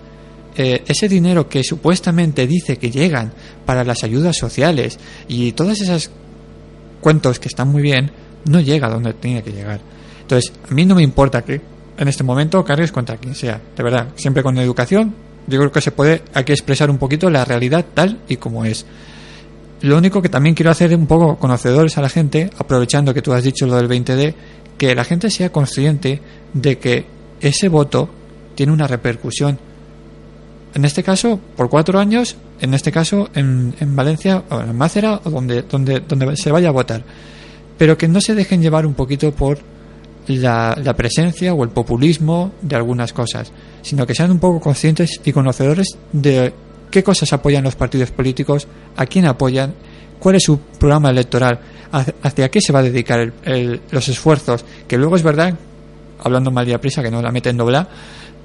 [0.55, 3.33] eh, ese dinero que supuestamente dice que llegan
[3.65, 6.11] para las ayudas sociales y todas esas
[7.01, 8.11] cuentos que están muy bien,
[8.45, 9.79] no llega a donde tiene que llegar.
[10.21, 11.61] Entonces, a mí no me importa que
[11.97, 15.13] en este momento cargues contra quien sea, de verdad, siempre con educación,
[15.47, 18.85] yo creo que se puede aquí expresar un poquito la realidad tal y como es.
[19.81, 23.33] Lo único que también quiero hacer un poco conocedores a la gente, aprovechando que tú
[23.33, 24.33] has dicho lo del 20D,
[24.77, 26.21] que la gente sea consciente
[26.53, 27.05] de que
[27.39, 28.09] ese voto
[28.55, 29.59] tiene una repercusión.
[30.75, 35.19] En este caso, por cuatro años, en este caso en, en Valencia o en Mácera
[35.23, 37.03] o donde, donde, donde se vaya a votar.
[37.77, 39.57] Pero que no se dejen llevar un poquito por
[40.27, 45.21] la, la presencia o el populismo de algunas cosas, sino que sean un poco conscientes
[45.23, 46.53] y conocedores de
[46.91, 49.73] qué cosas apoyan los partidos políticos, a quién apoyan,
[50.19, 51.59] cuál es su programa electoral,
[52.21, 55.53] hacia qué se va a dedicar el- el- los esfuerzos, que luego es verdad,
[56.23, 57.87] hablando mal a prisa, que no la meten dobla,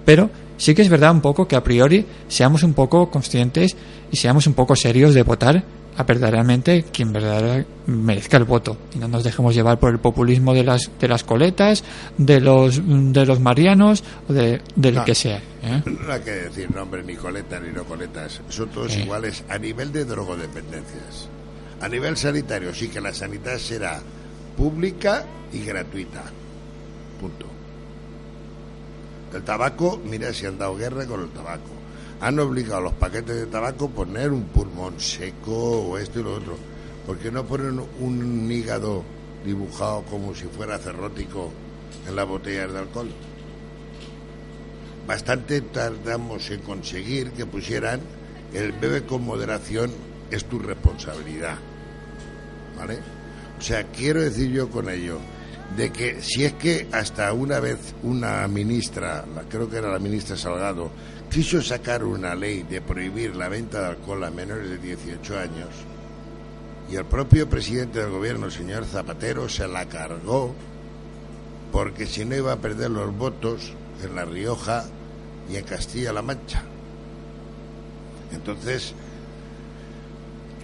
[0.05, 0.29] pero
[0.61, 3.75] sí que es verdad un poco que a priori seamos un poco conscientes
[4.13, 5.65] y seamos un poco serios de votar
[5.97, 10.55] a verdaderamente quien verdaderamente merezca el voto y no nos dejemos llevar por el populismo
[10.55, 11.83] de las de las coletas
[12.17, 15.05] de los de los marianos o de, de lo No.
[15.05, 15.83] que sea ¿eh?
[15.85, 18.41] No hay que decir nombre ni coletas ni no coletas.
[18.49, 21.29] Son todos iguales a nivel de drogodependencias.
[21.81, 24.01] A nivel sanitario, sí que la sanidad será
[24.57, 26.23] pública y gratuita.
[27.21, 27.47] Punto.
[29.33, 31.71] El tabaco, mira si han dado guerra con el tabaco.
[32.21, 36.23] Han obligado a los paquetes de tabaco a poner un pulmón seco o esto y
[36.23, 36.57] lo otro.
[37.07, 39.03] ¿Por qué no ponen un hígado
[39.45, 41.51] dibujado como si fuera cerrótico
[42.07, 43.09] en las botellas de alcohol?
[45.11, 48.01] bastante tardamos en conseguir que pusieran
[48.55, 49.91] el bebe con moderación
[50.31, 51.59] es tu responsabilidad.
[52.79, 53.01] ¿Vale?
[53.59, 55.19] O sea, quiero decir yo con ello
[55.77, 60.37] de que si es que hasta una vez una ministra, creo que era la ministra
[60.37, 60.91] Salgado,
[61.31, 65.69] quiso sacar una ley de prohibir la venta de alcohol a menores de 18 años,
[66.91, 70.55] y el propio presidente del gobierno, el señor Zapatero, se la cargó
[71.71, 74.85] porque si no iba a perder los votos en La Rioja
[75.49, 76.65] y en Castilla-La Mancha.
[78.33, 78.95] Entonces,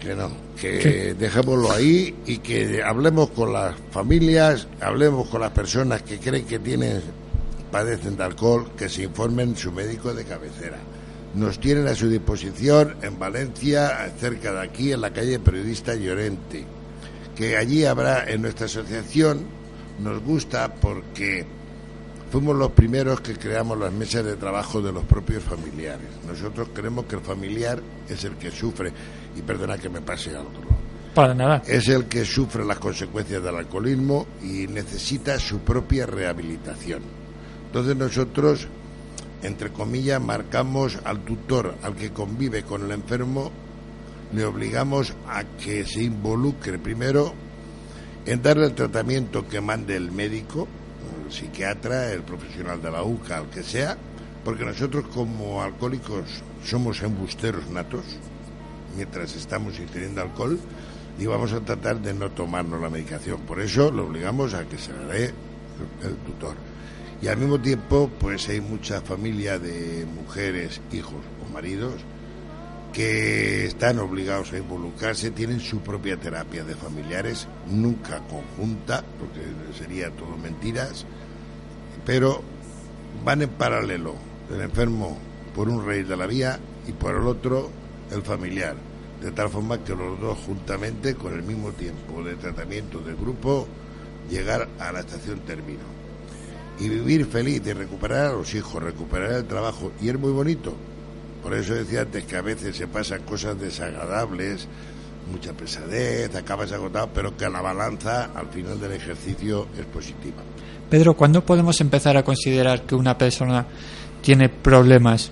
[0.06, 1.14] que no, que ¿Qué?
[1.18, 6.58] dejémoslo ahí y que hablemos con las familias, hablemos con las personas que creen que
[6.58, 7.02] tienen
[7.70, 10.78] padecen de alcohol, que se informen su médico de cabecera.
[11.34, 16.64] Nos tienen a su disposición en Valencia, cerca de aquí, en la calle Periodista Llorente,
[17.34, 19.44] que allí habrá en nuestra asociación,
[19.98, 21.44] nos gusta porque
[22.30, 26.08] fuimos los primeros que creamos las mesas de trabajo de los propios familiares.
[26.26, 28.92] Nosotros creemos que el familiar es el que sufre,
[29.36, 30.62] y perdona que me pase al otro.
[30.62, 30.76] Lado,
[31.14, 31.62] para nada.
[31.66, 37.02] Es el que sufre las consecuencias del alcoholismo y necesita su propia rehabilitación.
[37.66, 38.68] Entonces nosotros,
[39.42, 43.50] entre comillas, marcamos al tutor, al que convive con el enfermo,
[44.34, 47.32] le obligamos a que se involucre primero
[48.26, 50.68] en darle el tratamiento que mande el médico,
[51.24, 53.96] el psiquiatra, el profesional de la UCA, el que sea,
[54.44, 58.04] porque nosotros como alcohólicos somos embusteros natos,
[58.96, 60.58] mientras estamos ingiriendo alcohol,
[61.18, 63.40] y vamos a tratar de no tomarnos la medicación.
[63.42, 65.24] Por eso lo obligamos a que se le dé
[66.02, 66.54] el tutor.
[67.22, 71.94] Y al mismo tiempo, pues hay mucha familia de mujeres, hijos o maridos
[72.92, 79.42] que están obligados a involucrarse, tienen su propia terapia de familiares, nunca conjunta, porque
[79.76, 81.04] sería todo mentiras,
[82.06, 82.42] pero
[83.22, 84.14] van en paralelo,
[84.50, 85.18] el enfermo
[85.54, 87.70] por un rey de la vía y por el otro
[88.10, 88.76] el familiar,
[89.20, 93.66] de tal forma que los dos juntamente, con el mismo tiempo de tratamiento del grupo,
[94.30, 95.96] llegar a la estación término.
[96.78, 100.74] Y vivir feliz y recuperar a los hijos, recuperar el trabajo, y es muy bonito.
[101.42, 104.68] Por eso decía antes que a veces se pasan cosas desagradables,
[105.30, 110.42] mucha pesadez, acabas agotado, pero que la balanza al final del ejercicio es positiva.
[110.90, 113.66] Pedro ¿cuándo podemos empezar a considerar que una persona
[114.22, 115.30] tiene problemas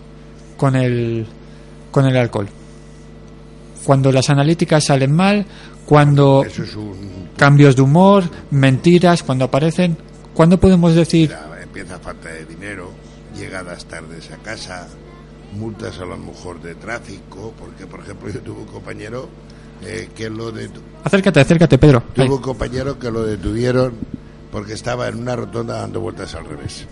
[0.56, 1.26] con el
[1.90, 2.48] con el alcohol
[3.84, 5.46] cuando las analíticas salen mal
[5.86, 9.96] cuando Eso es un cambios de humor mentiras cuando aparecen
[10.34, 12.90] ¿cuándo podemos decir Ya empieza falta de dinero,
[13.36, 14.86] llegadas tardes a casa,
[15.58, 19.28] multas a lo mejor de tráfico, porque por ejemplo yo tuve un compañero
[19.82, 20.70] eh, que lo de
[21.02, 22.26] acércate acércate Pedro Ahí.
[22.26, 23.94] tuve un compañero que lo detuvieron
[24.52, 26.86] porque estaba en una rotonda dando vueltas al revés,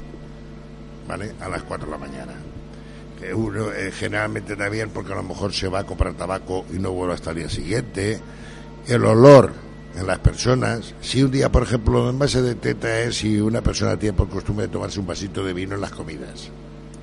[1.07, 1.33] ¿vale?
[1.41, 2.33] A las 4 de la mañana.
[3.23, 6.79] Eh, uno, eh, generalmente también porque a lo mejor se va a comprar tabaco y
[6.79, 8.21] no vuelve hasta el día siguiente.
[8.89, 9.53] El olor
[9.97, 10.95] en las personas.
[11.01, 14.29] Si un día, por ejemplo, en base de teta es si una persona tiene por
[14.29, 16.51] costumbre tomarse un vasito de vino en las comidas.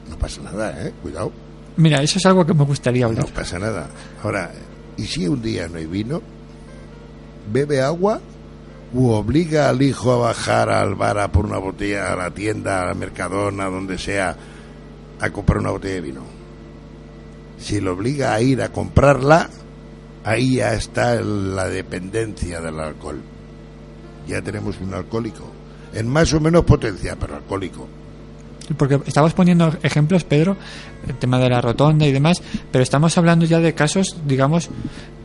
[0.10, 0.94] No pasa nada, ¿eh?
[1.02, 1.32] Cuidado.
[1.78, 3.26] Mira, eso es algo que me gustaría hablar.
[3.26, 3.90] No pasa nada.
[4.24, 4.52] Ahora,
[4.98, 6.22] ¿y si un día no hay vino?
[7.52, 8.20] ¿Bebe agua?
[8.96, 12.90] ¿O obliga al hijo a bajar al bar a por una botella, a la tienda,
[12.90, 14.36] al mercadona, donde sea,
[15.20, 16.22] a comprar una botella de vino?
[17.60, 19.50] Si lo obliga a ir a comprarla,
[20.24, 23.22] ahí ya está la dependencia del alcohol.
[24.28, 25.52] Ya tenemos un alcohólico.
[25.94, 27.88] En más o menos potencia, pero alcohólico.
[28.78, 30.56] Porque estabas poniendo ejemplos, Pedro,
[31.08, 32.42] el tema de la rotonda y demás,
[32.72, 34.70] pero estamos hablando ya de casos, digamos,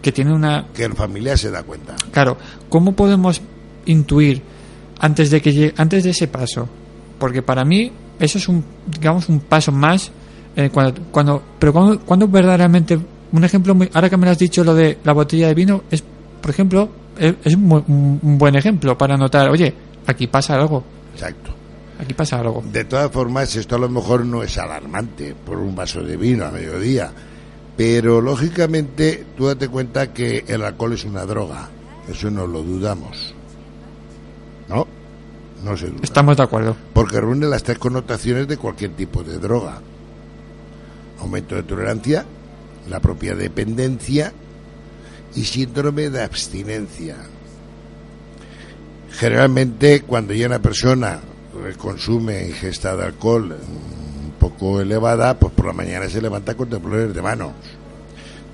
[0.01, 0.69] que tienen una...
[0.75, 1.95] Que el familiar se da cuenta.
[2.11, 2.39] Claro,
[2.71, 3.43] ¿cómo podemos
[3.85, 4.43] intuir
[4.99, 6.69] antes de que llegue, antes de ese paso?
[7.19, 10.11] Porque para mí eso es un, digamos, un paso más
[10.57, 12.99] eh, cuando, cuando, pero cuando, cuando verdaderamente
[13.33, 15.83] un ejemplo muy, ahora que me lo has dicho lo de la botella de vino
[15.91, 16.03] es,
[16.41, 16.89] por ejemplo,
[17.19, 19.75] es, es un, un buen ejemplo para notar, oye,
[20.07, 21.53] aquí pasa algo, Exacto.
[21.99, 22.63] aquí pasa algo.
[22.73, 26.45] De todas formas, esto a lo mejor no es alarmante por un vaso de vino
[26.45, 27.11] a mediodía,
[27.77, 31.69] pero lógicamente tú date cuenta que el alcohol es una droga,
[32.09, 33.35] eso no lo dudamos.
[34.69, 34.87] ¿No?
[35.65, 36.01] No se duda.
[36.03, 36.77] Estamos de acuerdo.
[36.93, 39.81] Porque reúne las tres connotaciones de cualquier tipo de droga.
[41.21, 42.27] Aumento de tolerancia,
[42.91, 44.33] la propia dependencia
[45.35, 47.17] y síndrome de abstinencia.
[49.13, 51.21] Generalmente cuando ya una persona
[51.79, 57.15] consume ingesta de alcohol un poco elevada, pues por la mañana se levanta con temblores
[57.15, 57.53] de manos.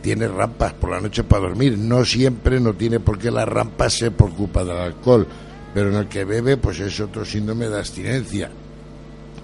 [0.03, 1.77] Tiene rampas por la noche para dormir.
[1.77, 5.27] No siempre, no tiene por qué las rampas ser por culpa del alcohol,
[5.75, 8.51] pero en el que bebe, pues es otro síndrome de abstinencia.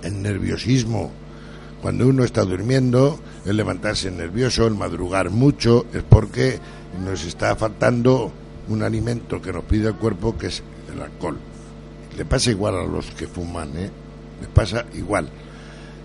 [0.03, 1.11] El nerviosismo.
[1.81, 6.59] Cuando uno está durmiendo, el levantarse nervioso, el madrugar mucho, es porque
[7.05, 8.33] nos está faltando
[8.69, 10.63] un alimento que nos pide el cuerpo, que es
[10.93, 11.39] el alcohol.
[12.17, 13.91] Le pasa igual a los que fuman, ¿eh?
[14.41, 15.29] Les pasa igual.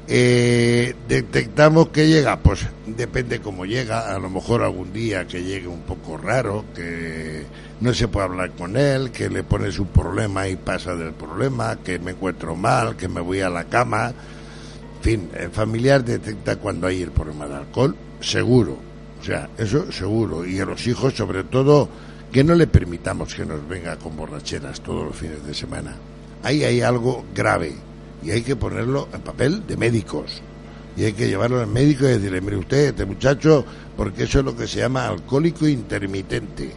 [0.07, 5.67] Eh, detectamos que llega, pues depende cómo llega, a lo mejor algún día que llegue
[5.67, 7.45] un poco raro, que
[7.81, 11.77] no se puede hablar con él, que le pones un problema y pasa del problema,
[11.77, 16.57] que me encuentro mal, que me voy a la cama, en fin, el familiar detecta
[16.57, 18.77] cuando hay el problema de alcohol, seguro,
[19.19, 21.89] o sea, eso seguro, y a los hijos sobre todo,
[22.31, 25.95] que no le permitamos que nos venga con borracheras todos los fines de semana.
[26.43, 27.73] Ahí hay algo grave
[28.23, 30.41] y hay que ponerlo en papel de médicos.
[30.95, 33.65] Y hay que llevarlo al médico y decirle, mire usted, este muchacho,
[33.97, 36.71] porque eso es lo que se llama alcohólico intermitente.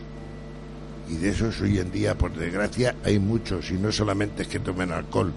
[1.15, 4.59] Y de esos hoy en día, por desgracia, hay muchos, y no solamente es que
[4.59, 5.33] tomen alcohol,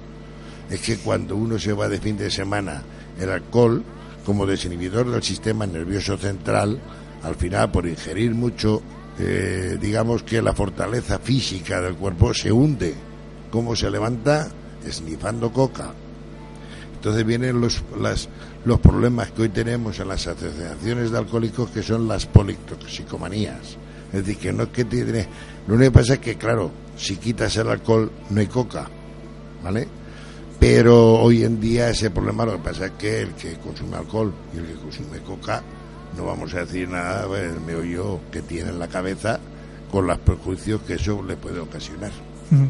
[0.71, 2.81] es que cuando uno se va de fin de semana,
[3.19, 3.83] el alcohol,
[4.25, 6.79] como desinhibidor del sistema nervioso central,
[7.21, 8.81] al final, por ingerir mucho,
[9.19, 12.95] eh, digamos que la fortaleza física del cuerpo se hunde.
[13.51, 14.49] ¿Cómo se levanta?
[14.83, 15.93] Esnifando coca.
[16.95, 18.29] Entonces vienen los, las,
[18.65, 23.77] los problemas que hoy tenemos en las asociaciones de alcohólicos que son las politoxicomanías.
[24.13, 25.27] Es decir, que no es que tiene...
[25.67, 28.87] Lo único que pasa es que, claro, si quitas el alcohol no hay coca,
[29.63, 29.87] ¿vale?
[30.59, 34.33] Pero hoy en día ese problema lo que pasa es que el que consume alcohol
[34.53, 35.61] y el que consume coca,
[36.17, 39.39] no vamos a decir nada, el meollo que tiene en la cabeza
[39.91, 42.11] con los perjuicios que eso le puede ocasionar.
[42.51, 42.69] Ujú.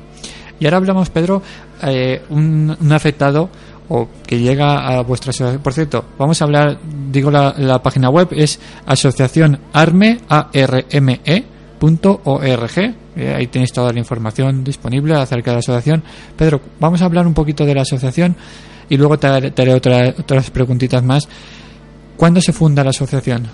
[0.59, 1.41] Y ahora hablamos, Pedro,
[1.83, 3.49] eh, un afectado
[3.89, 5.61] o que llega a vuestra asociación.
[5.61, 6.79] Por cierto, vamos a hablar,
[7.11, 11.43] digo la, la página web, es asociación arme, a r m -E,
[11.79, 12.71] punto org.
[13.15, 16.03] Eh, ahí tenéis toda la información disponible acerca de la asociación.
[16.37, 18.35] Pedro, vamos a hablar un poquito de la asociación
[18.89, 21.27] y luego te haré, te haré otra- otras preguntitas más.
[22.15, 23.47] ¿Cuándo se funda la asociación?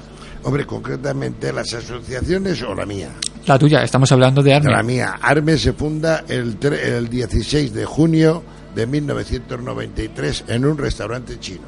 [0.44, 3.10] Hombre, concretamente las asociaciones o la mía.
[3.46, 4.72] La tuya, estamos hablando de Arme.
[4.72, 5.16] La mía.
[5.22, 8.44] Arme se funda el, el 16 de junio
[8.76, 11.68] de 1993 en un restaurante chino.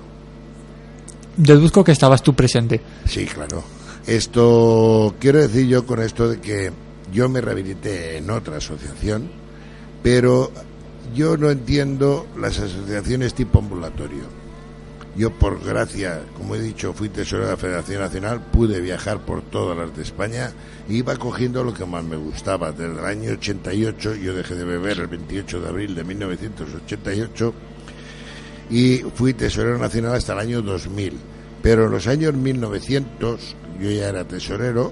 [1.37, 2.81] Deduzco que estabas tú presente.
[3.05, 3.63] Sí, claro.
[4.07, 6.71] Esto, quiero decir yo con esto de que
[7.11, 9.29] yo me rehabilité en otra asociación,
[10.03, 10.51] pero
[11.13, 14.44] yo no entiendo las asociaciones tipo ambulatorio.
[15.15, 19.43] Yo, por gracia, como he dicho, fui tesorero de la Federación Nacional, pude viajar por
[19.43, 20.51] todas las de España
[20.89, 22.73] e iba cogiendo lo que más me gustaba.
[22.73, 27.53] Desde el año 88, yo dejé de beber el 28 de abril de 1988
[28.69, 31.13] y fui tesorero nacional hasta el año 2000.
[31.61, 34.91] Pero en los años 1900, yo ya era tesorero,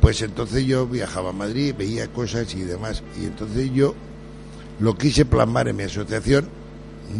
[0.00, 3.02] pues entonces yo viajaba a Madrid, veía cosas y demás.
[3.20, 3.96] Y entonces yo
[4.78, 6.48] lo quise plasmar en mi asociación,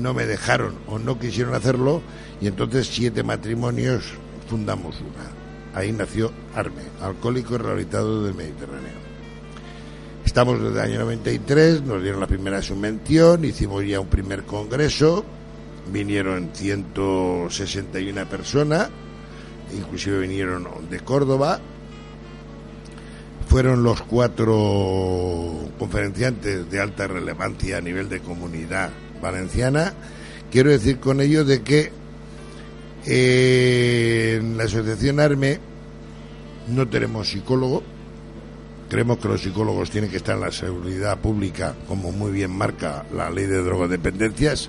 [0.01, 2.03] no me dejaron o no quisieron hacerlo,
[2.41, 4.05] y entonces siete matrimonios
[4.49, 5.79] fundamos una.
[5.79, 9.09] Ahí nació ARME, Alcohólico Rehabilitado del Mediterráneo.
[10.25, 15.25] Estamos desde el año 93, nos dieron la primera subvención, hicimos ya un primer congreso,
[15.93, 18.91] vinieron 161 personas,
[19.77, 21.61] inclusive vinieron de Córdoba,
[23.49, 28.91] fueron los cuatro conferenciantes de alta relevancia a nivel de comunidad
[29.23, 29.95] valenciana.
[30.51, 31.91] Quiero decir con ello de que
[33.11, 35.59] en la asociación ARME
[36.69, 37.83] no tenemos psicólogo.
[38.91, 43.07] Creemos que los psicólogos tienen que estar en la seguridad pública, como muy bien marca
[43.15, 44.69] la ley de drogodependencias.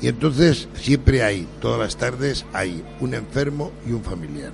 [0.00, 4.52] Y entonces siempre hay, todas las tardes, hay un enfermo y un familiar.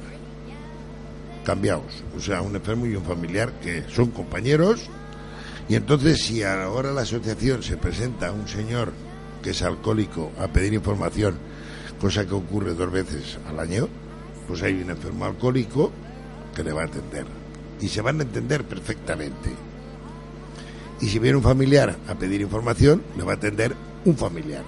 [1.45, 2.03] Cambiados.
[2.17, 4.89] O sea, un enfermo y un familiar que son compañeros.
[5.69, 8.93] Y entonces si ahora la asociación se presenta a un señor
[9.45, 11.39] que es alcohólico a pedir información,
[12.01, 13.89] cosa que ocurre dos veces al año,
[14.49, 15.93] pues hay un enfermo alcohólico
[16.55, 17.27] que le va a atender.
[17.81, 19.51] Y se van a entender perfectamente.
[21.01, 23.75] Y si viene un familiar a pedir información, le va a atender
[24.05, 24.65] un familiar,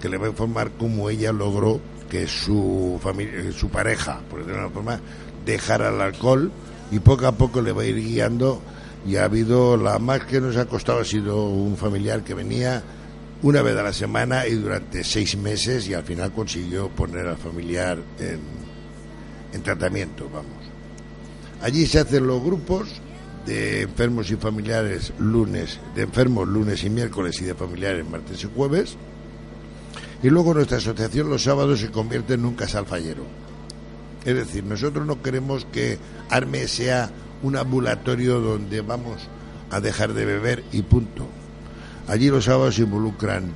[0.00, 4.58] que le va a informar cómo ella logró que su, familia, su pareja, por decirlo
[4.58, 5.00] de una forma,
[5.44, 6.50] dejara el alcohol
[6.90, 8.60] y poco a poco le va a ir guiando.
[9.06, 12.82] Y ha habido, la más que nos ha costado ha sido un familiar que venía
[13.42, 17.38] una vez a la semana y durante seis meses y al final consiguió poner al
[17.38, 18.40] familiar en,
[19.52, 20.60] en tratamiento, vamos.
[21.62, 23.00] Allí se hacen los grupos
[23.46, 28.48] de enfermos y familiares lunes, de enfermos lunes y miércoles y de familiares martes y
[28.54, 28.96] jueves.
[30.22, 33.24] Y luego nuestra asociación los sábados se convierte en un casal fallero.
[34.24, 37.10] Es decir, nosotros no queremos que Arme sea
[37.42, 39.28] un ambulatorio donde vamos
[39.70, 41.26] a dejar de beber y punto.
[42.08, 43.54] Allí los sábados involucran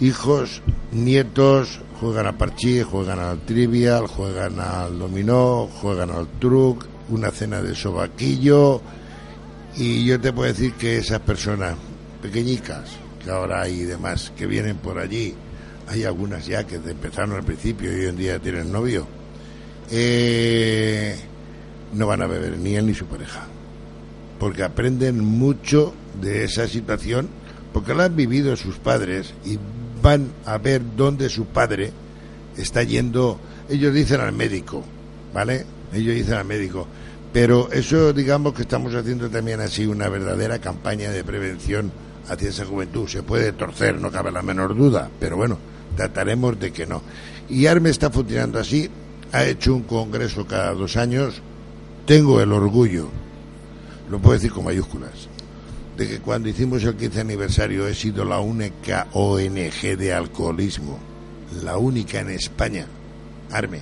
[0.00, 7.30] hijos, nietos, juegan a parchí, juegan al trivial, juegan al dominó, juegan al truc, una
[7.30, 8.82] cena de sobaquillo.
[9.76, 11.76] Y yo te puedo decir que esas personas
[12.20, 15.34] pequeñicas que ahora hay y demás que vienen por allí,
[15.88, 19.06] hay algunas ya que empezaron al principio y hoy en día tienen novio,
[19.90, 21.16] eh,
[21.94, 23.46] no van a beber ni él ni su pareja,
[24.38, 27.28] porque aprenden mucho de esa situación,
[27.72, 29.58] porque la han vivido sus padres y
[30.02, 31.92] van a ver dónde su padre
[32.56, 33.38] está yendo.
[33.68, 34.84] Ellos dicen al médico,
[35.32, 35.64] ¿vale?
[35.92, 36.86] Ellos dicen al médico.
[37.32, 41.90] Pero eso, digamos que estamos haciendo también así una verdadera campaña de prevención
[42.28, 43.08] hacia esa juventud.
[43.08, 45.58] Se puede torcer, no cabe la menor duda, pero bueno,
[45.96, 47.02] trataremos de que no.
[47.48, 48.90] Y ARME está funcionando así,
[49.32, 51.40] ha hecho un congreso cada dos años.
[52.06, 53.08] Tengo el orgullo,
[54.10, 55.28] lo puedo decir con mayúsculas,
[56.02, 60.98] de que cuando hicimos el 15 aniversario he sido la única ONG de alcoholismo,
[61.62, 62.86] la única en España,
[63.52, 63.80] ARME,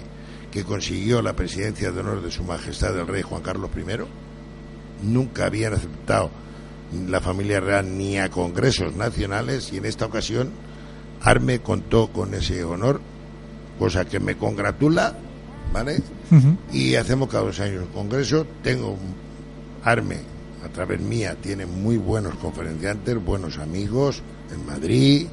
[0.50, 5.06] que consiguió la presidencia de honor de Su Majestad el Rey Juan Carlos I.
[5.06, 6.30] Nunca habían aceptado
[7.08, 10.50] la familia real ni a congresos nacionales y en esta ocasión
[11.22, 13.00] ARME contó con ese honor,
[13.78, 15.16] cosa que me congratula,
[15.72, 16.02] ¿vale?
[16.70, 18.46] Y hacemos cada dos años un congreso.
[18.62, 18.98] Tengo
[19.84, 20.18] ARME,
[20.64, 25.26] a través mía, tiene muy buenos conferenciantes, buenos amigos en Madrid,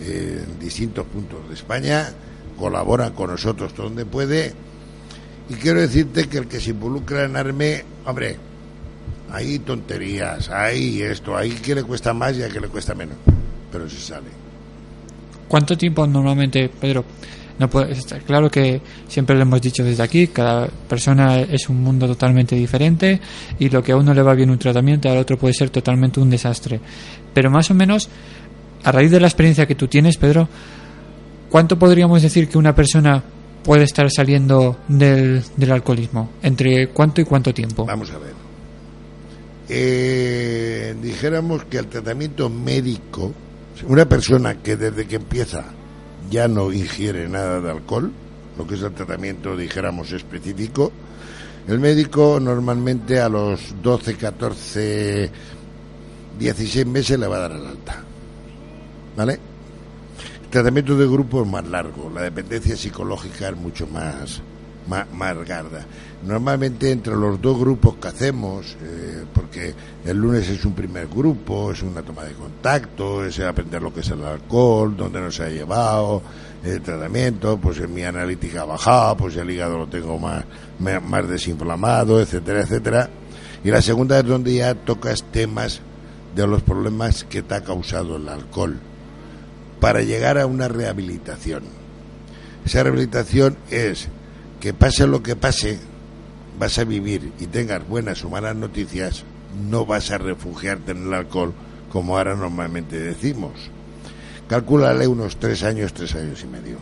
[0.00, 2.12] eh, en distintos puntos de España,
[2.58, 4.52] colaboran con nosotros donde puede.
[5.48, 8.36] Y quiero decirte que el que se involucra en ARME, hombre,
[9.30, 13.16] hay tonterías, hay esto, hay que le cuesta más y a que le cuesta menos,
[13.70, 14.28] pero se sale.
[15.48, 17.04] ¿Cuánto tiempo normalmente, Pedro?
[17.58, 21.82] No puede, está claro que siempre lo hemos dicho desde aquí, cada persona es un
[21.82, 23.20] mundo totalmente diferente
[23.58, 26.20] y lo que a uno le va bien un tratamiento, al otro puede ser totalmente
[26.20, 26.80] un desastre.
[27.32, 28.08] Pero más o menos,
[28.84, 30.48] a raíz de la experiencia que tú tienes, Pedro,
[31.48, 33.22] ¿cuánto podríamos decir que una persona
[33.62, 36.30] puede estar saliendo del, del alcoholismo?
[36.42, 37.86] ¿Entre cuánto y cuánto tiempo?
[37.86, 38.46] Vamos a ver.
[39.68, 43.32] Eh, dijéramos que el tratamiento médico,
[43.88, 45.64] una persona que desde que empieza
[46.30, 48.12] ya no ingiere nada de alcohol,
[48.58, 50.92] lo que es el tratamiento, dijéramos, específico,
[51.68, 55.30] el médico normalmente a los 12, 14,
[56.38, 58.02] 16 meses le va a dar el alta.
[59.16, 59.40] ¿Vale?
[60.44, 64.40] El tratamiento de grupo es más largo, la dependencia psicológica es mucho más,
[64.88, 65.84] más, más garda.
[66.26, 69.72] Normalmente entre los dos grupos que hacemos, eh, porque
[70.04, 74.00] el lunes es un primer grupo, es una toma de contacto, es aprender lo que
[74.00, 76.20] es el alcohol, dónde nos ha llevado,
[76.64, 80.44] el tratamiento, pues mi analítica ha bajado, pues el hígado lo tengo más,
[80.80, 83.08] más más desinflamado, etcétera, etcétera.
[83.62, 85.80] Y la segunda es donde ya tocas temas
[86.34, 88.80] de los problemas que te ha causado el alcohol
[89.80, 91.62] para llegar a una rehabilitación.
[92.64, 94.08] Esa rehabilitación es
[94.60, 95.78] que pase lo que pase,
[96.58, 99.24] vas a vivir y tengas buenas o malas noticias
[99.70, 101.52] no vas a refugiarte en el alcohol
[101.90, 103.52] como ahora normalmente decimos.
[104.48, 106.76] Calcúlale unos tres años, tres años y medio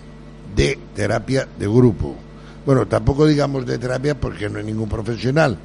[0.55, 2.15] de terapia de grupo.
[2.67, 5.59] Bueno, tampoco digamos de terapia porque no hay ningún profesional,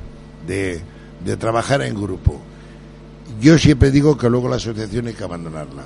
[0.46, 0.82] de,
[1.24, 2.40] de trabajar en grupo.
[3.40, 5.84] Yo siempre digo que luego la asociación hay que abandonarla.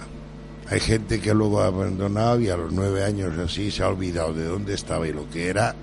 [0.70, 4.34] Hay gente que luego ha abandonado y a los nueve años así se ha olvidado
[4.34, 5.76] de dónde estaba y lo que era.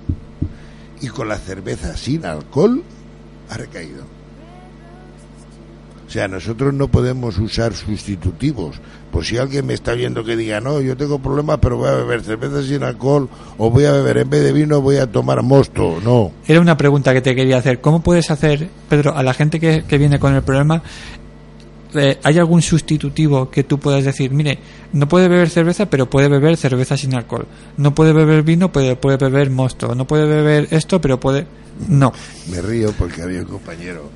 [1.01, 2.83] Y con la cerveza sin alcohol
[3.49, 4.05] ha recaído.
[6.11, 8.81] O sea, nosotros no podemos usar sustitutivos.
[9.13, 11.93] Pues si alguien me está viendo que diga, no, yo tengo problemas, pero voy a
[11.93, 13.29] beber cerveza sin alcohol,
[13.59, 15.99] o voy a beber en vez de vino, voy a tomar mosto.
[16.03, 16.33] No.
[16.49, 17.81] Era una pregunta que te quería hacer.
[17.81, 20.83] ¿Cómo puedes hacer, Pedro, a la gente que, que viene con el problema,
[21.95, 24.59] eh, ¿hay algún sustitutivo que tú puedas decir, mire,
[24.93, 27.47] no puede beber cerveza, pero puede beber cerveza sin alcohol?
[27.77, 29.95] No puede beber vino, pero puede beber mosto.
[29.95, 31.47] No puede beber esto, pero puede...
[31.89, 32.13] No.
[32.51, 34.11] Me río porque había un compañero,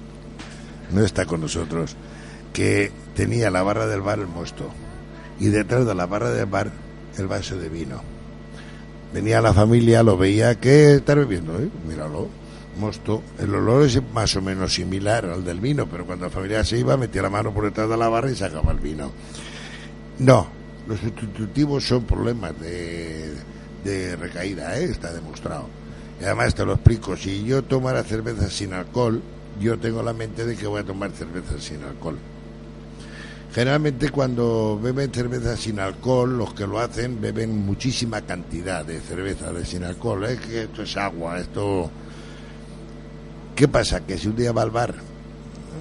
[0.92, 1.96] no está con nosotros,
[2.52, 4.70] que tenía la barra del bar el mosto
[5.40, 6.70] y detrás de la barra del bar
[7.18, 8.00] el vaso de vino.
[9.12, 11.56] Venía la familia, lo veía, ¿qué está bebiendo?
[11.58, 11.68] Eh?
[11.86, 12.28] Míralo,
[12.76, 13.22] mosto.
[13.38, 16.78] El olor es más o menos similar al del vino, pero cuando la familia se
[16.78, 19.12] iba, metía la mano por detrás de la barra y sacaba el vino.
[20.18, 20.46] No,
[20.86, 23.34] los sustitutivos son problemas de,
[23.84, 24.84] de recaída, ¿eh?
[24.84, 25.68] está demostrado.
[26.20, 29.20] Y además te lo explico, si yo tomara cerveza sin alcohol,
[29.60, 32.18] yo tengo la mente de que voy a tomar cerveza sin alcohol.
[33.54, 39.52] Generalmente cuando beben cerveza sin alcohol, los que lo hacen beben muchísima cantidad de cerveza
[39.52, 40.24] de sin alcohol.
[40.24, 41.90] Es que esto es agua, esto...
[43.54, 44.04] ¿Qué pasa?
[44.04, 44.94] Que si un día va al bar,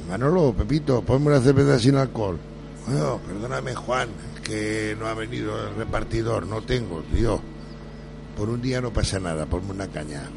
[0.10, 2.38] Manolo, Pepito, ponme una cerveza sin alcohol.
[2.86, 4.10] Bueno, perdóname Juan,
[4.44, 7.42] que no ha venido el repartidor, no tengo, tío.
[8.38, 10.30] Por un día no pasa nada, ponme una caña.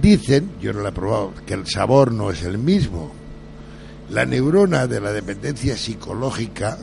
[0.00, 3.12] Dicen, yo no la he probado, que el sabor no es el mismo.
[4.10, 6.78] La neurona de la dependencia psicológica,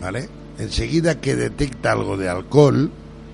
[0.00, 0.28] ¿vale?
[0.58, 2.90] Enseguida que detecta algo de alcohol,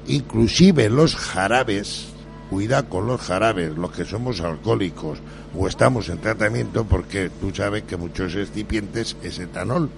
[0.07, 2.10] inclusive los jarabes,
[2.51, 5.19] cuida con los jarabes, los que somos alcohólicos
[5.57, 9.89] o estamos en tratamiento, porque tú sabes que muchos excipientes es etanol.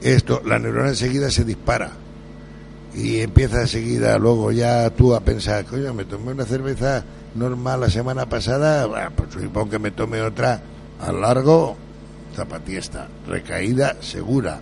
[0.00, 1.90] Esto, la neurona enseguida se dispara
[2.94, 7.04] y empieza enseguida luego ya tú a pensar, coño, me tomé una cerveza
[7.34, 10.62] normal la semana pasada, pues supongo que me tome otra
[11.00, 11.76] a largo,
[12.34, 14.60] zapatiesta, recaída segura.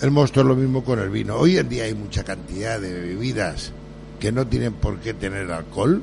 [0.00, 1.36] El monstruo es lo mismo con el vino.
[1.36, 3.72] Hoy en día hay mucha cantidad de bebidas
[4.18, 6.02] que no tienen por qué tener alcohol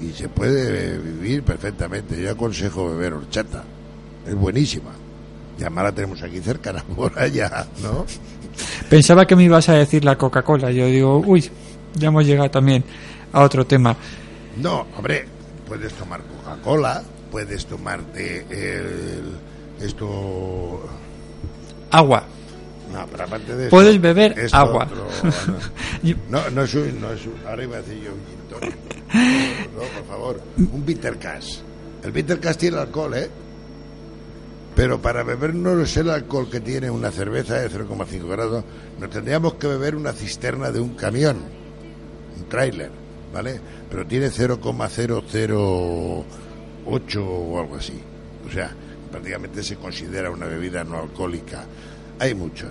[0.00, 2.20] y se puede vivir perfectamente.
[2.20, 3.64] Yo aconsejo beber horchata,
[4.26, 4.90] es buenísima.
[5.58, 8.04] Y además la tenemos aquí cerca, por allá, ¿no?
[8.90, 10.70] Pensaba que me ibas a decir la Coca-Cola.
[10.70, 11.48] Yo digo, uy,
[11.94, 12.84] ya hemos llegado también
[13.32, 13.96] a otro tema.
[14.60, 15.26] No, hombre,
[15.66, 19.36] puedes tomar Coca-Cola, puedes tomarte el,
[19.80, 20.82] esto...
[21.90, 22.24] Agua.
[22.92, 24.84] No, pero aparte de Puedes beber esto agua.
[24.84, 25.08] otro,
[26.28, 28.76] no, no es un, no es un, ahora iba a decir yo un gin tonic.
[29.72, 31.58] No, por favor, un bitter cash.
[32.02, 33.30] El bitter cash tiene alcohol, ¿eh?
[34.74, 38.64] Pero para beber no es el alcohol que tiene una cerveza de 0,5 grados,
[38.98, 41.36] nos tendríamos que beber una cisterna de un camión,
[42.38, 42.90] un tráiler,
[43.32, 43.60] ¿vale?
[43.90, 46.24] Pero tiene 0,008
[47.24, 48.00] o algo así.
[48.46, 48.74] O sea,
[49.10, 51.64] prácticamente se considera una bebida no alcohólica.
[52.22, 52.70] Hay muchos.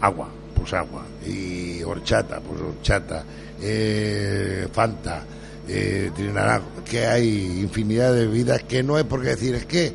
[0.00, 1.04] Agua, pues agua.
[1.26, 3.24] Y horchata, pues horchata.
[3.60, 5.24] Eh, Fanta,
[5.66, 6.84] eh, trinaranjo.
[6.88, 9.56] Que hay infinidad de bebidas que no hay por qué decir.
[9.56, 9.92] Es que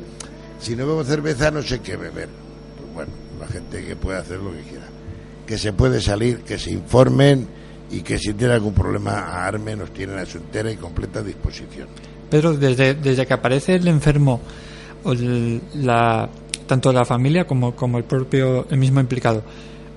[0.60, 2.28] si no bebo cerveza no sé qué beber.
[2.76, 4.84] Pues bueno, la gente que puede hacer lo que quiera.
[5.46, 7.48] Que se puede salir, que se informen
[7.90, 11.22] y que si tienen algún problema a ARME nos tienen a su entera y completa
[11.22, 11.88] disposición.
[12.28, 14.42] Pedro, desde, desde que aparece el enfermo,
[15.76, 16.28] la,
[16.68, 19.42] tanto la familia como, como el propio, el mismo implicado,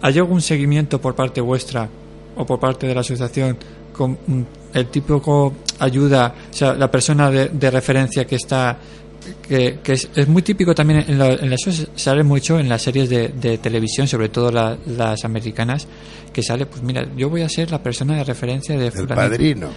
[0.01, 1.87] ¿hay algún seguimiento por parte vuestra
[2.35, 3.55] o por parte de la asociación
[3.93, 4.41] con mm,
[4.73, 8.77] el típico ayuda, o sea, la persona de, de referencia que está,
[9.47, 12.69] que, que es, es muy típico también en, la, en la- eso sale mucho en
[12.69, 15.87] las series de, de televisión, sobre todo la- las americanas,
[16.31, 19.15] que sale, pues mira, yo voy a ser la persona de referencia de El fulanito,
[19.15, 19.67] padrino,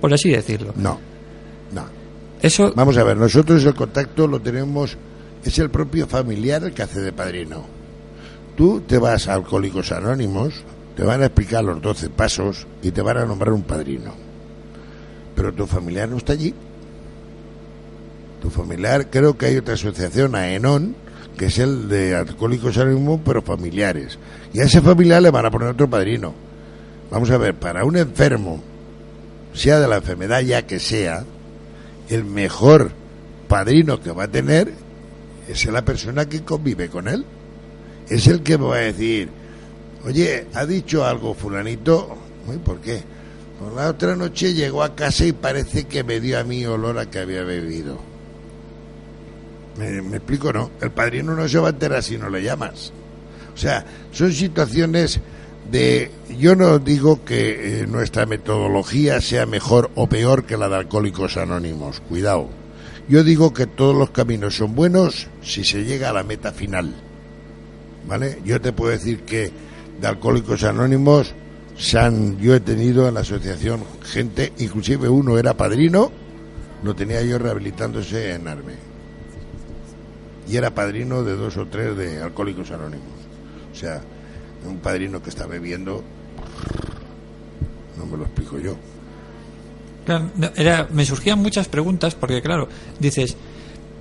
[0.00, 0.72] por así decirlo.
[0.76, 0.98] no,
[1.72, 1.84] no.
[2.42, 4.96] Eso Vamos a ver, nosotros el contacto lo tenemos,
[5.44, 7.64] es el propio familiar el que hace de padrino.
[8.56, 10.64] Tú te vas a Alcohólicos Anónimos,
[10.96, 14.12] te van a explicar los 12 pasos y te van a nombrar un padrino.
[15.34, 16.54] Pero tu familiar no está allí.
[18.42, 20.94] Tu familiar, creo que hay otra asociación, AENON,
[21.36, 24.18] que es el de Alcohólicos Anónimos, pero familiares.
[24.52, 26.34] Y a ese familiar le van a poner otro padrino.
[27.10, 28.62] Vamos a ver, para un enfermo,
[29.54, 31.24] sea de la enfermedad ya que sea,
[32.08, 32.92] el mejor
[33.48, 34.72] padrino que va a tener
[35.52, 37.24] es la persona que convive con él.
[38.08, 39.28] Es el que va a decir,
[40.04, 43.02] oye, ha dicho algo fulanito, Uy, ¿por qué?
[43.58, 46.98] Por la otra noche llegó a casa y parece que me dio a mí olor
[46.98, 47.98] a que había bebido.
[49.78, 50.52] ¿Me, me explico?
[50.52, 50.70] No.
[50.80, 52.92] El padrino no se va a enterar si no le llamas.
[53.54, 55.20] O sea, son situaciones
[55.70, 56.10] de...
[56.38, 61.36] Yo no digo que eh, nuestra metodología sea mejor o peor que la de Alcohólicos
[61.36, 62.00] Anónimos.
[62.00, 62.48] Cuidado.
[63.08, 66.94] Yo digo que todos los caminos son buenos si se llega a la meta final.
[68.06, 68.38] ¿Vale?
[68.44, 69.50] Yo te puedo decir que
[70.00, 71.34] de Alcohólicos Anónimos
[71.76, 76.10] se han, yo he tenido en la asociación gente, inclusive uno era padrino,
[76.82, 78.74] lo tenía yo rehabilitándose en Arme.
[80.48, 83.06] Y era padrino de dos o tres de Alcohólicos Anónimos.
[83.72, 84.00] O sea,
[84.66, 86.02] un padrino que está bebiendo,
[87.96, 88.76] no me lo explico yo.
[90.56, 93.36] Era, me surgían muchas preguntas porque, claro, dices,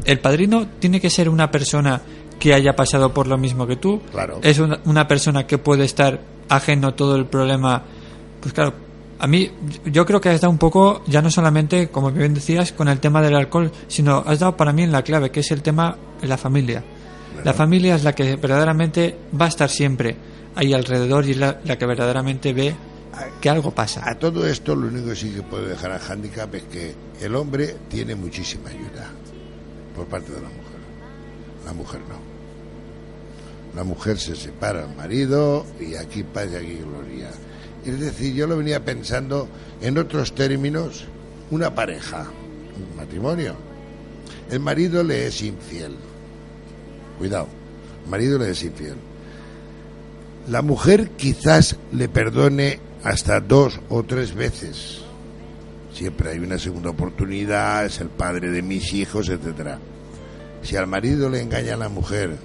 [0.05, 2.01] el padrino tiene que ser una persona
[2.39, 4.01] que haya pasado por lo mismo que tú.
[4.11, 4.39] Claro.
[4.41, 7.83] Es una, una persona que puede estar ajeno a todo el problema.
[8.41, 8.73] Pues claro,
[9.19, 9.51] a mí
[9.85, 12.99] yo creo que has dado un poco, ya no solamente, como bien decías, con el
[12.99, 15.97] tema del alcohol, sino has dado para mí en la clave, que es el tema
[16.21, 16.83] de la familia.
[17.43, 20.15] La familia es la que verdaderamente va a estar siempre
[20.55, 22.75] ahí alrededor y es la, la que verdaderamente ve
[23.41, 24.09] que algo pasa.
[24.09, 27.35] A todo esto lo único que sí que puede dejar a handicap es que el
[27.35, 29.09] hombre tiene muchísima ayuda
[29.95, 30.79] por parte de la mujer.
[31.65, 32.29] La mujer no.
[33.75, 37.29] La mujer se separa al marido y aquí paz y aquí gloria.
[37.85, 39.47] Es decir, yo lo venía pensando
[39.81, 41.05] en otros términos,
[41.51, 42.27] una pareja,
[42.75, 43.55] un matrimonio.
[44.49, 45.95] El marido le es infiel.
[47.17, 47.47] Cuidado,
[48.03, 48.95] el marido le es infiel.
[50.47, 55.01] La mujer quizás le perdone hasta dos o tres veces.
[55.93, 59.79] Siempre hay una segunda oportunidad, es el padre de mis hijos, etcétera.
[60.61, 62.37] Si al marido le engaña a la mujer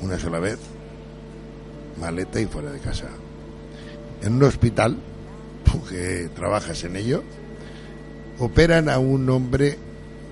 [0.00, 0.58] una sola vez,
[2.00, 3.08] maleta y fuera de casa.
[4.22, 4.96] En un hospital,
[5.72, 7.22] porque trabajas en ello,
[8.38, 9.78] operan a un hombre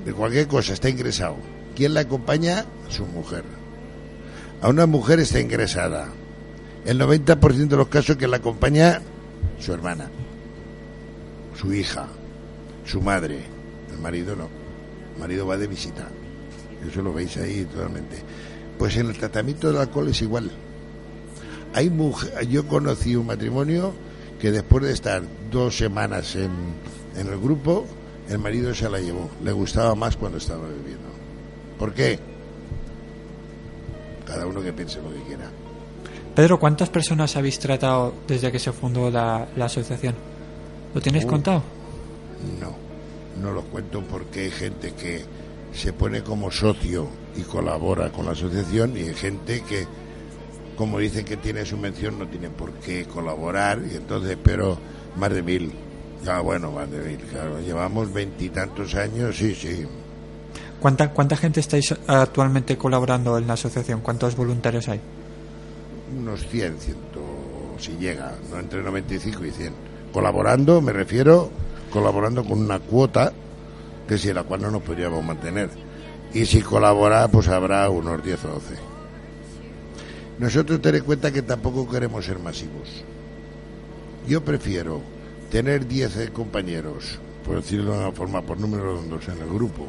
[0.05, 1.37] de cualquier cosa, está ingresado.
[1.77, 2.67] ¿Quién la acompaña?
[2.89, 3.45] Su mujer.
[4.61, 6.09] A una mujer está ingresada.
[6.85, 9.01] El 90% de los casos que la acompaña
[9.59, 10.11] su hermana,
[11.59, 12.07] su hija,
[12.85, 13.41] su madre.
[13.93, 14.49] El marido no.
[15.15, 16.09] El marido va de visita.
[16.89, 18.17] Eso lo veis ahí totalmente.
[18.79, 20.51] Pues en el tratamiento del alcohol es igual.
[21.75, 23.95] Hay mujer, yo conocí un matrimonio
[24.41, 26.51] que después de estar dos semanas en,
[27.17, 27.87] en el grupo,
[28.29, 29.31] el marido se la llevó.
[29.45, 31.09] Le gustaba más cuando estaba bebiendo.
[31.79, 32.19] ¿Por qué?
[34.27, 35.49] Cada uno que piense lo que quiera.
[36.35, 40.15] Pedro, ¿cuántas personas habéis tratado desde que se fundó la, la asociación?
[40.95, 41.29] ¿Lo tenéis Uh.
[41.29, 41.63] contado?
[42.61, 42.75] No,
[43.43, 45.25] no lo cuento porque hay gente que
[45.75, 49.87] se pone como socio y colabora con la asociación y hay gente que,
[50.77, 54.79] como dicen que tiene subvención, no tiene por qué colaborar y entonces, pero
[55.17, 55.73] más de mil.
[56.27, 57.61] Ah, bueno, más de mil, claro.
[57.61, 59.85] Llevamos veintitantos años, sí, sí.
[60.81, 64.01] ¿Cuánta, ¿Cuánta gente estáis actualmente colaborando en la asociación?
[64.01, 65.01] ¿Cuántos voluntarios hay?
[66.19, 67.21] Unos 100, ciento,
[67.79, 69.73] si llega, no entre 95 y 100.
[70.13, 71.51] Colaborando, me refiero,
[71.91, 73.33] colaborando con una cuota
[74.07, 75.71] que si la cual no nos podríamos mantener.
[76.35, 78.75] Y si colabora, pues habrá unos 10 o 12.
[80.39, 83.05] Nosotros ten en cuenta que tampoco queremos ser masivos.
[84.27, 85.01] Yo prefiero
[85.51, 89.87] tener 10 compañeros, por decirlo de una forma, por número redondos en el grupo,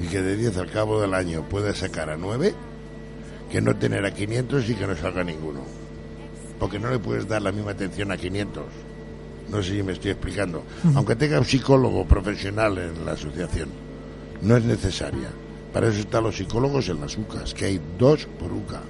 [0.00, 2.54] y que de 10 al cabo del año pueda sacar a 9,
[3.50, 5.60] que no tener a 500 y que no salga ninguno.
[6.58, 8.64] Porque no le puedes dar la misma atención a 500.
[9.50, 10.62] No sé si me estoy explicando.
[10.94, 13.68] Aunque tenga un psicólogo profesional en la asociación,
[14.42, 15.28] no es necesaria.
[15.72, 18.80] Para eso están los psicólogos en las UCAS, que hay dos por UCA.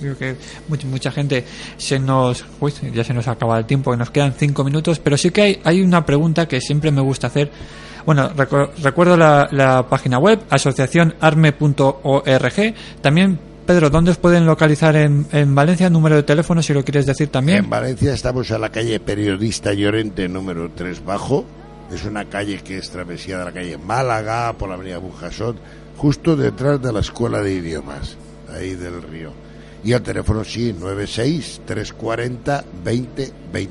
[0.00, 0.36] Creo que
[0.68, 1.44] mucha, mucha gente
[1.76, 5.16] se nos uy, ya se nos acaba el tiempo, que nos quedan cinco minutos, pero
[5.16, 7.50] sí que hay, hay una pregunta que siempre me gusta hacer.
[8.08, 12.74] Bueno, recu- recuerdo la, la página web, asociacionarme.org.
[13.02, 15.90] También, Pedro, ¿dónde os pueden localizar en, en Valencia?
[15.90, 17.58] Número de teléfono, si lo quieres decir también.
[17.64, 21.44] En Valencia estamos a la calle Periodista Llorente número 3 Bajo.
[21.92, 25.56] Es una calle que es travesía de la calle Málaga por la avenida Bujasot,
[25.98, 28.16] justo detrás de la Escuela de Idiomas,
[28.50, 29.32] ahí del río.
[29.84, 33.68] Y el teléfono sí, 96-340-2020.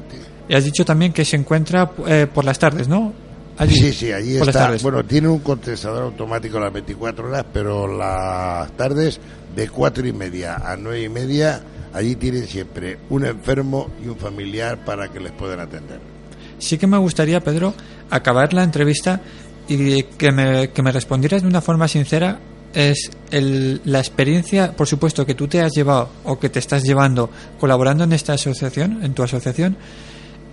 [0.49, 3.13] Y has dicho también que se encuentra eh, por las tardes, ¿no?
[3.57, 4.75] Allí, Sí, sí, allí por está.
[4.83, 9.19] Bueno, tiene un contestador automático las 24 horas, pero las tardes
[9.55, 11.61] de cuatro y media a nueve y media,
[11.93, 15.99] allí tienen siempre un enfermo y un familiar para que les puedan atender.
[16.59, 17.73] Sí que me gustaría, Pedro,
[18.09, 19.21] acabar la entrevista
[19.67, 22.39] y que me, que me respondieras de una forma sincera
[22.73, 26.83] es el- la experiencia, por supuesto, que tú te has llevado o que te estás
[26.83, 27.29] llevando
[27.59, 29.77] colaborando en esta asociación, en tu asociación,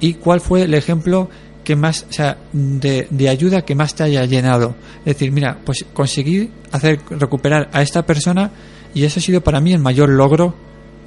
[0.00, 1.28] y cuál fue el ejemplo
[1.64, 4.76] que más, o sea, de, de ayuda que más te haya llenado.
[5.00, 8.50] Es decir, mira, pues conseguí hacer recuperar a esta persona
[8.94, 10.54] y eso ha sido para mí el mayor logro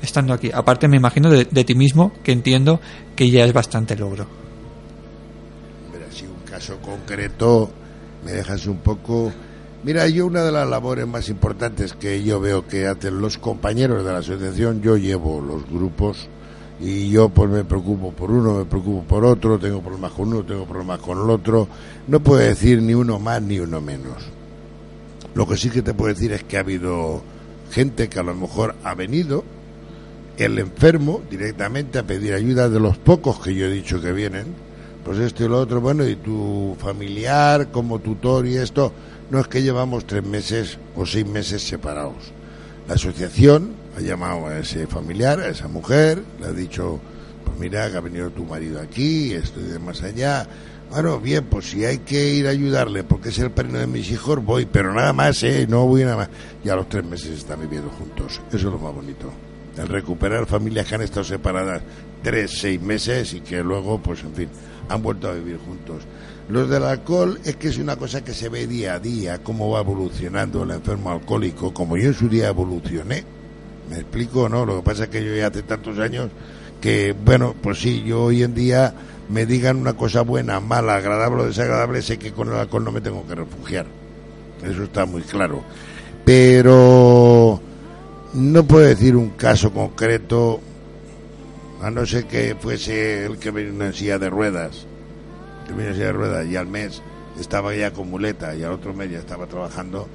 [0.02, 0.52] estando aquí.
[0.54, 2.82] Aparte, me imagino de, de ti mismo, que entiendo
[3.16, 4.28] que ya es bastante logro.
[5.92, 7.72] Pero así un caso concreto
[8.26, 9.32] me dejas un poco...
[9.84, 14.04] Mira, yo una de las labores más importantes que yo veo que hacen los compañeros
[14.04, 16.28] de la asociación, yo llevo los grupos
[16.80, 20.44] y yo pues me preocupo por uno, me preocupo por otro, tengo problemas con uno,
[20.44, 21.68] tengo problemas con el otro.
[22.08, 24.24] No puedo decir ni uno más ni uno menos.
[25.34, 27.22] Lo que sí que te puedo decir es que ha habido
[27.72, 29.44] gente que a lo mejor ha venido,
[30.38, 34.46] el enfermo directamente a pedir ayuda de los pocos que yo he dicho que vienen,
[35.04, 38.94] pues esto y lo otro, bueno, y tu familiar como tutor y esto,
[39.32, 42.32] no es que llevamos tres meses o seis meses separados.
[42.88, 47.00] La asociación ha llamado a ese familiar, a esa mujer, le ha dicho,
[47.44, 50.48] pues mira, que ha venido tu marido aquí, esto y de más allá.
[50.92, 54.12] Bueno, bien, pues si hay que ir a ayudarle porque es el padrino de mis
[54.12, 55.66] hijos, voy, pero nada más, ¿eh?
[55.68, 56.30] No voy nada más.
[56.64, 58.40] Y a los tres meses están viviendo juntos.
[58.50, 59.32] Eso es lo más bonito.
[59.76, 61.82] El recuperar familias que han estado separadas
[62.22, 64.50] tres, seis meses y que luego, pues en fin,
[64.90, 66.04] han vuelto a vivir juntos.
[66.50, 69.72] Los del alcohol es que es una cosa que se ve día a día, cómo
[69.72, 73.38] va evolucionando el enfermo alcohólico, como yo en su día evolucioné.
[73.90, 74.66] ¿Me explico no?
[74.66, 76.30] Lo que pasa es que yo ya hace tantos años
[76.82, 78.94] que, bueno, pues sí, yo hoy en día
[79.30, 82.92] me digan una cosa buena, mala, agradable o desagradable, sé que con el alcohol no
[82.92, 83.86] me tengo que refugiar.
[84.64, 85.64] Eso está muy claro.
[86.26, 87.62] Pero
[88.34, 90.60] no puedo decir un caso concreto,
[91.82, 94.86] a no ser que fuese el que vino en silla de ruedas,
[95.66, 97.02] que vino en silla de ruedas y al mes
[97.40, 100.08] estaba ya con muleta y al otro mes ya estaba trabajando,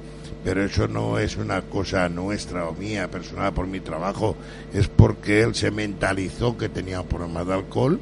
[0.43, 4.35] pero eso no es una cosa nuestra o mía, personal por mi trabajo,
[4.73, 7.99] es porque él se mentalizó que tenía un problema de alcohol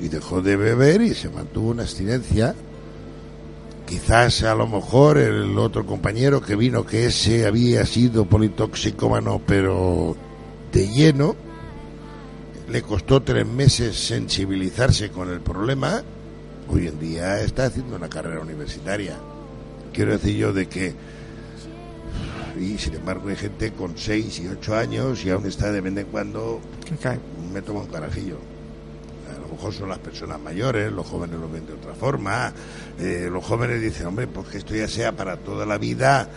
[0.00, 2.54] y dejó de beber y se mantuvo una abstinencia.
[3.86, 10.16] Quizás a lo mejor el otro compañero que vino, que ese había sido politoxicómano, pero
[10.72, 11.36] de lleno,
[12.68, 16.02] le costó tres meses sensibilizarse con el problema,
[16.68, 19.18] hoy en día está haciendo una carrera universitaria.
[19.92, 20.94] Quiero decir yo de que,
[22.58, 25.96] y sin embargo hay gente con seis y ocho años y aún está de vez
[25.96, 26.60] en cuando,
[27.52, 28.36] me toma un carajillo.
[29.34, 32.52] A lo mejor son las personas mayores, los jóvenes lo ven de otra forma.
[32.98, 36.28] eh, los jóvenes dicen, hombre, pues que esto ya sea para toda la vida,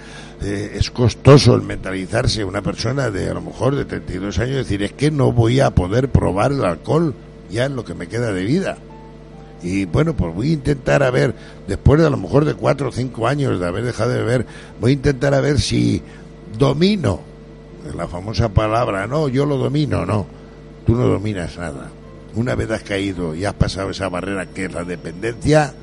[0.41, 4.83] eh, es costoso el mentalizarse una persona de a lo mejor de 32 años, decir,
[4.83, 7.13] es que no voy a poder probar el alcohol
[7.49, 8.77] ya en lo que me queda de vida.
[9.65, 11.33] Y bueno, pues voy a intentar a ver,
[11.67, 14.45] después de a lo mejor de cuatro o cinco años de haber dejado de beber,
[14.79, 16.03] voy a intentar a ver si
[16.55, 17.19] domino
[17.97, 20.27] la famosa palabra, no, yo lo domino, no,
[20.85, 21.89] tú no dominas nada.
[22.35, 25.73] Una vez has caído y has pasado esa barrera que es la dependencia,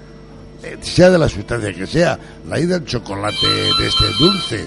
[0.62, 2.16] eh, sea de la sustancia que sea,
[2.48, 3.48] la hay del chocolate
[3.80, 4.64] de este dulce,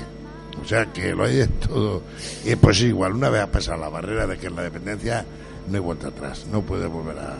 [0.62, 2.02] o sea que lo hay de todo.
[2.44, 5.26] Y pues igual, una vez has pasado la barrera de que es la dependencia,
[5.70, 7.38] no hay vuelta atrás, no puedes volver a,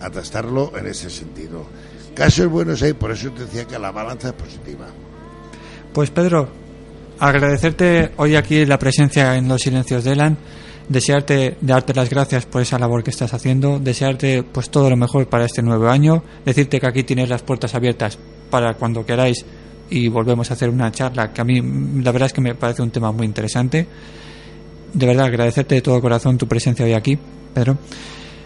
[0.00, 1.66] a tastarlo en ese sentido.
[2.14, 4.86] Casos buenos hay, por eso te decía que la balanza es positiva.
[5.92, 6.48] Pues Pedro,
[7.18, 10.38] agradecerte hoy aquí la presencia en los silencios de Elan,
[10.88, 15.28] desearte, darte las gracias por esa labor que estás haciendo, desearte pues todo lo mejor
[15.28, 18.18] para este nuevo año, decirte que aquí tienes las puertas abiertas
[18.50, 19.44] para cuando queráis
[19.90, 21.60] y volvemos a hacer una charla que a mí
[22.02, 23.86] la verdad es que me parece un tema muy interesante.
[24.92, 27.18] De verdad agradecerte de todo corazón tu presencia hoy aquí,
[27.52, 27.76] Pedro.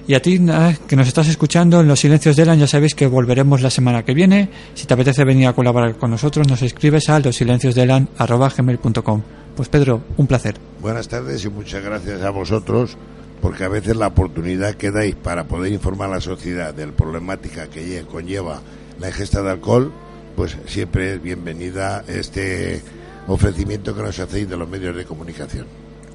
[0.08, 2.94] Y a ti, nada, que nos estás escuchando en los silencios de Elan, ya sabéis
[2.94, 4.48] que volveremos la semana que viene.
[4.74, 9.22] Si te apetece venir a colaborar con nosotros, nos escribes a losilenciosdelan.com.
[9.56, 10.56] Pues Pedro, un placer.
[10.80, 12.96] Buenas tardes y muchas gracias a vosotros
[13.42, 16.92] porque a veces la oportunidad que dais para poder informar a la sociedad de la
[16.92, 18.60] problemática que lle- conlleva
[18.98, 19.92] la ingesta de alcohol,
[20.36, 22.80] pues siempre es bienvenida este
[23.26, 25.66] ofrecimiento que nos hacéis de los medios de comunicación.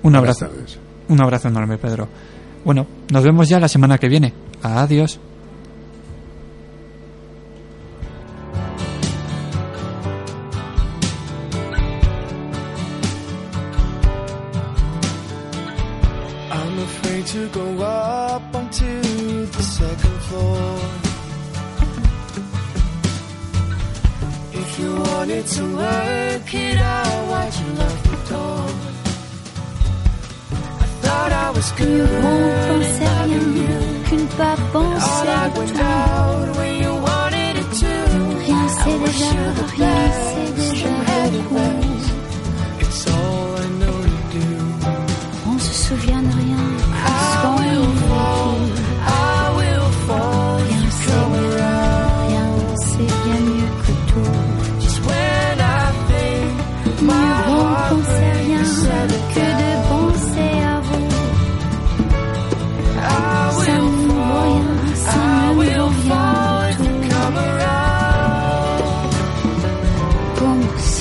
[0.02, 0.46] Un Buenas abrazo.
[0.48, 0.78] tardes.
[1.10, 2.08] Un abrazo enorme, Pedro.
[2.64, 4.34] Bueno, nos vemos ya la semana que viene.
[4.62, 5.20] Adiós.
[25.44, 27.04] To work it out?
[31.78, 35.78] Que bon pensait rien, qu'une pas pensait tout.
[38.46, 39.32] Rien c'est déjà,
[39.78, 40.92] rien c'est déjà
[41.32, 41.72] beaucoup.
[45.48, 46.23] On se souvient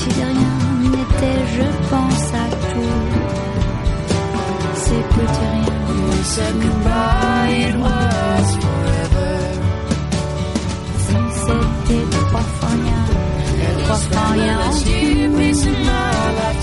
[0.03, 0.55] si de rien
[0.91, 2.99] n'était, je pense à tout.
[4.85, 5.81] Ces petits riens.
[6.11, 9.33] We said goodbye, it was forever.
[11.05, 13.05] Si c'était trois fois rien,
[13.85, 14.73] trois fois rien en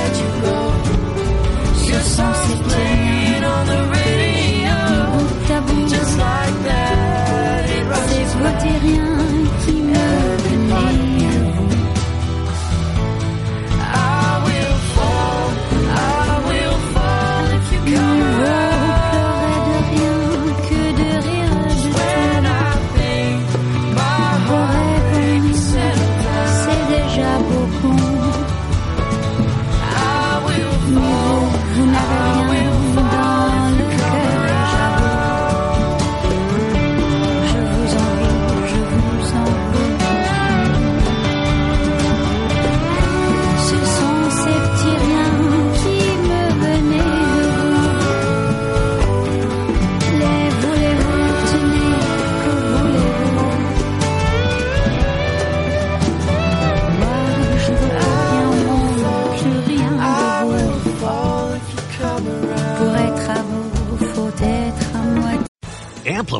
[2.68, 2.91] let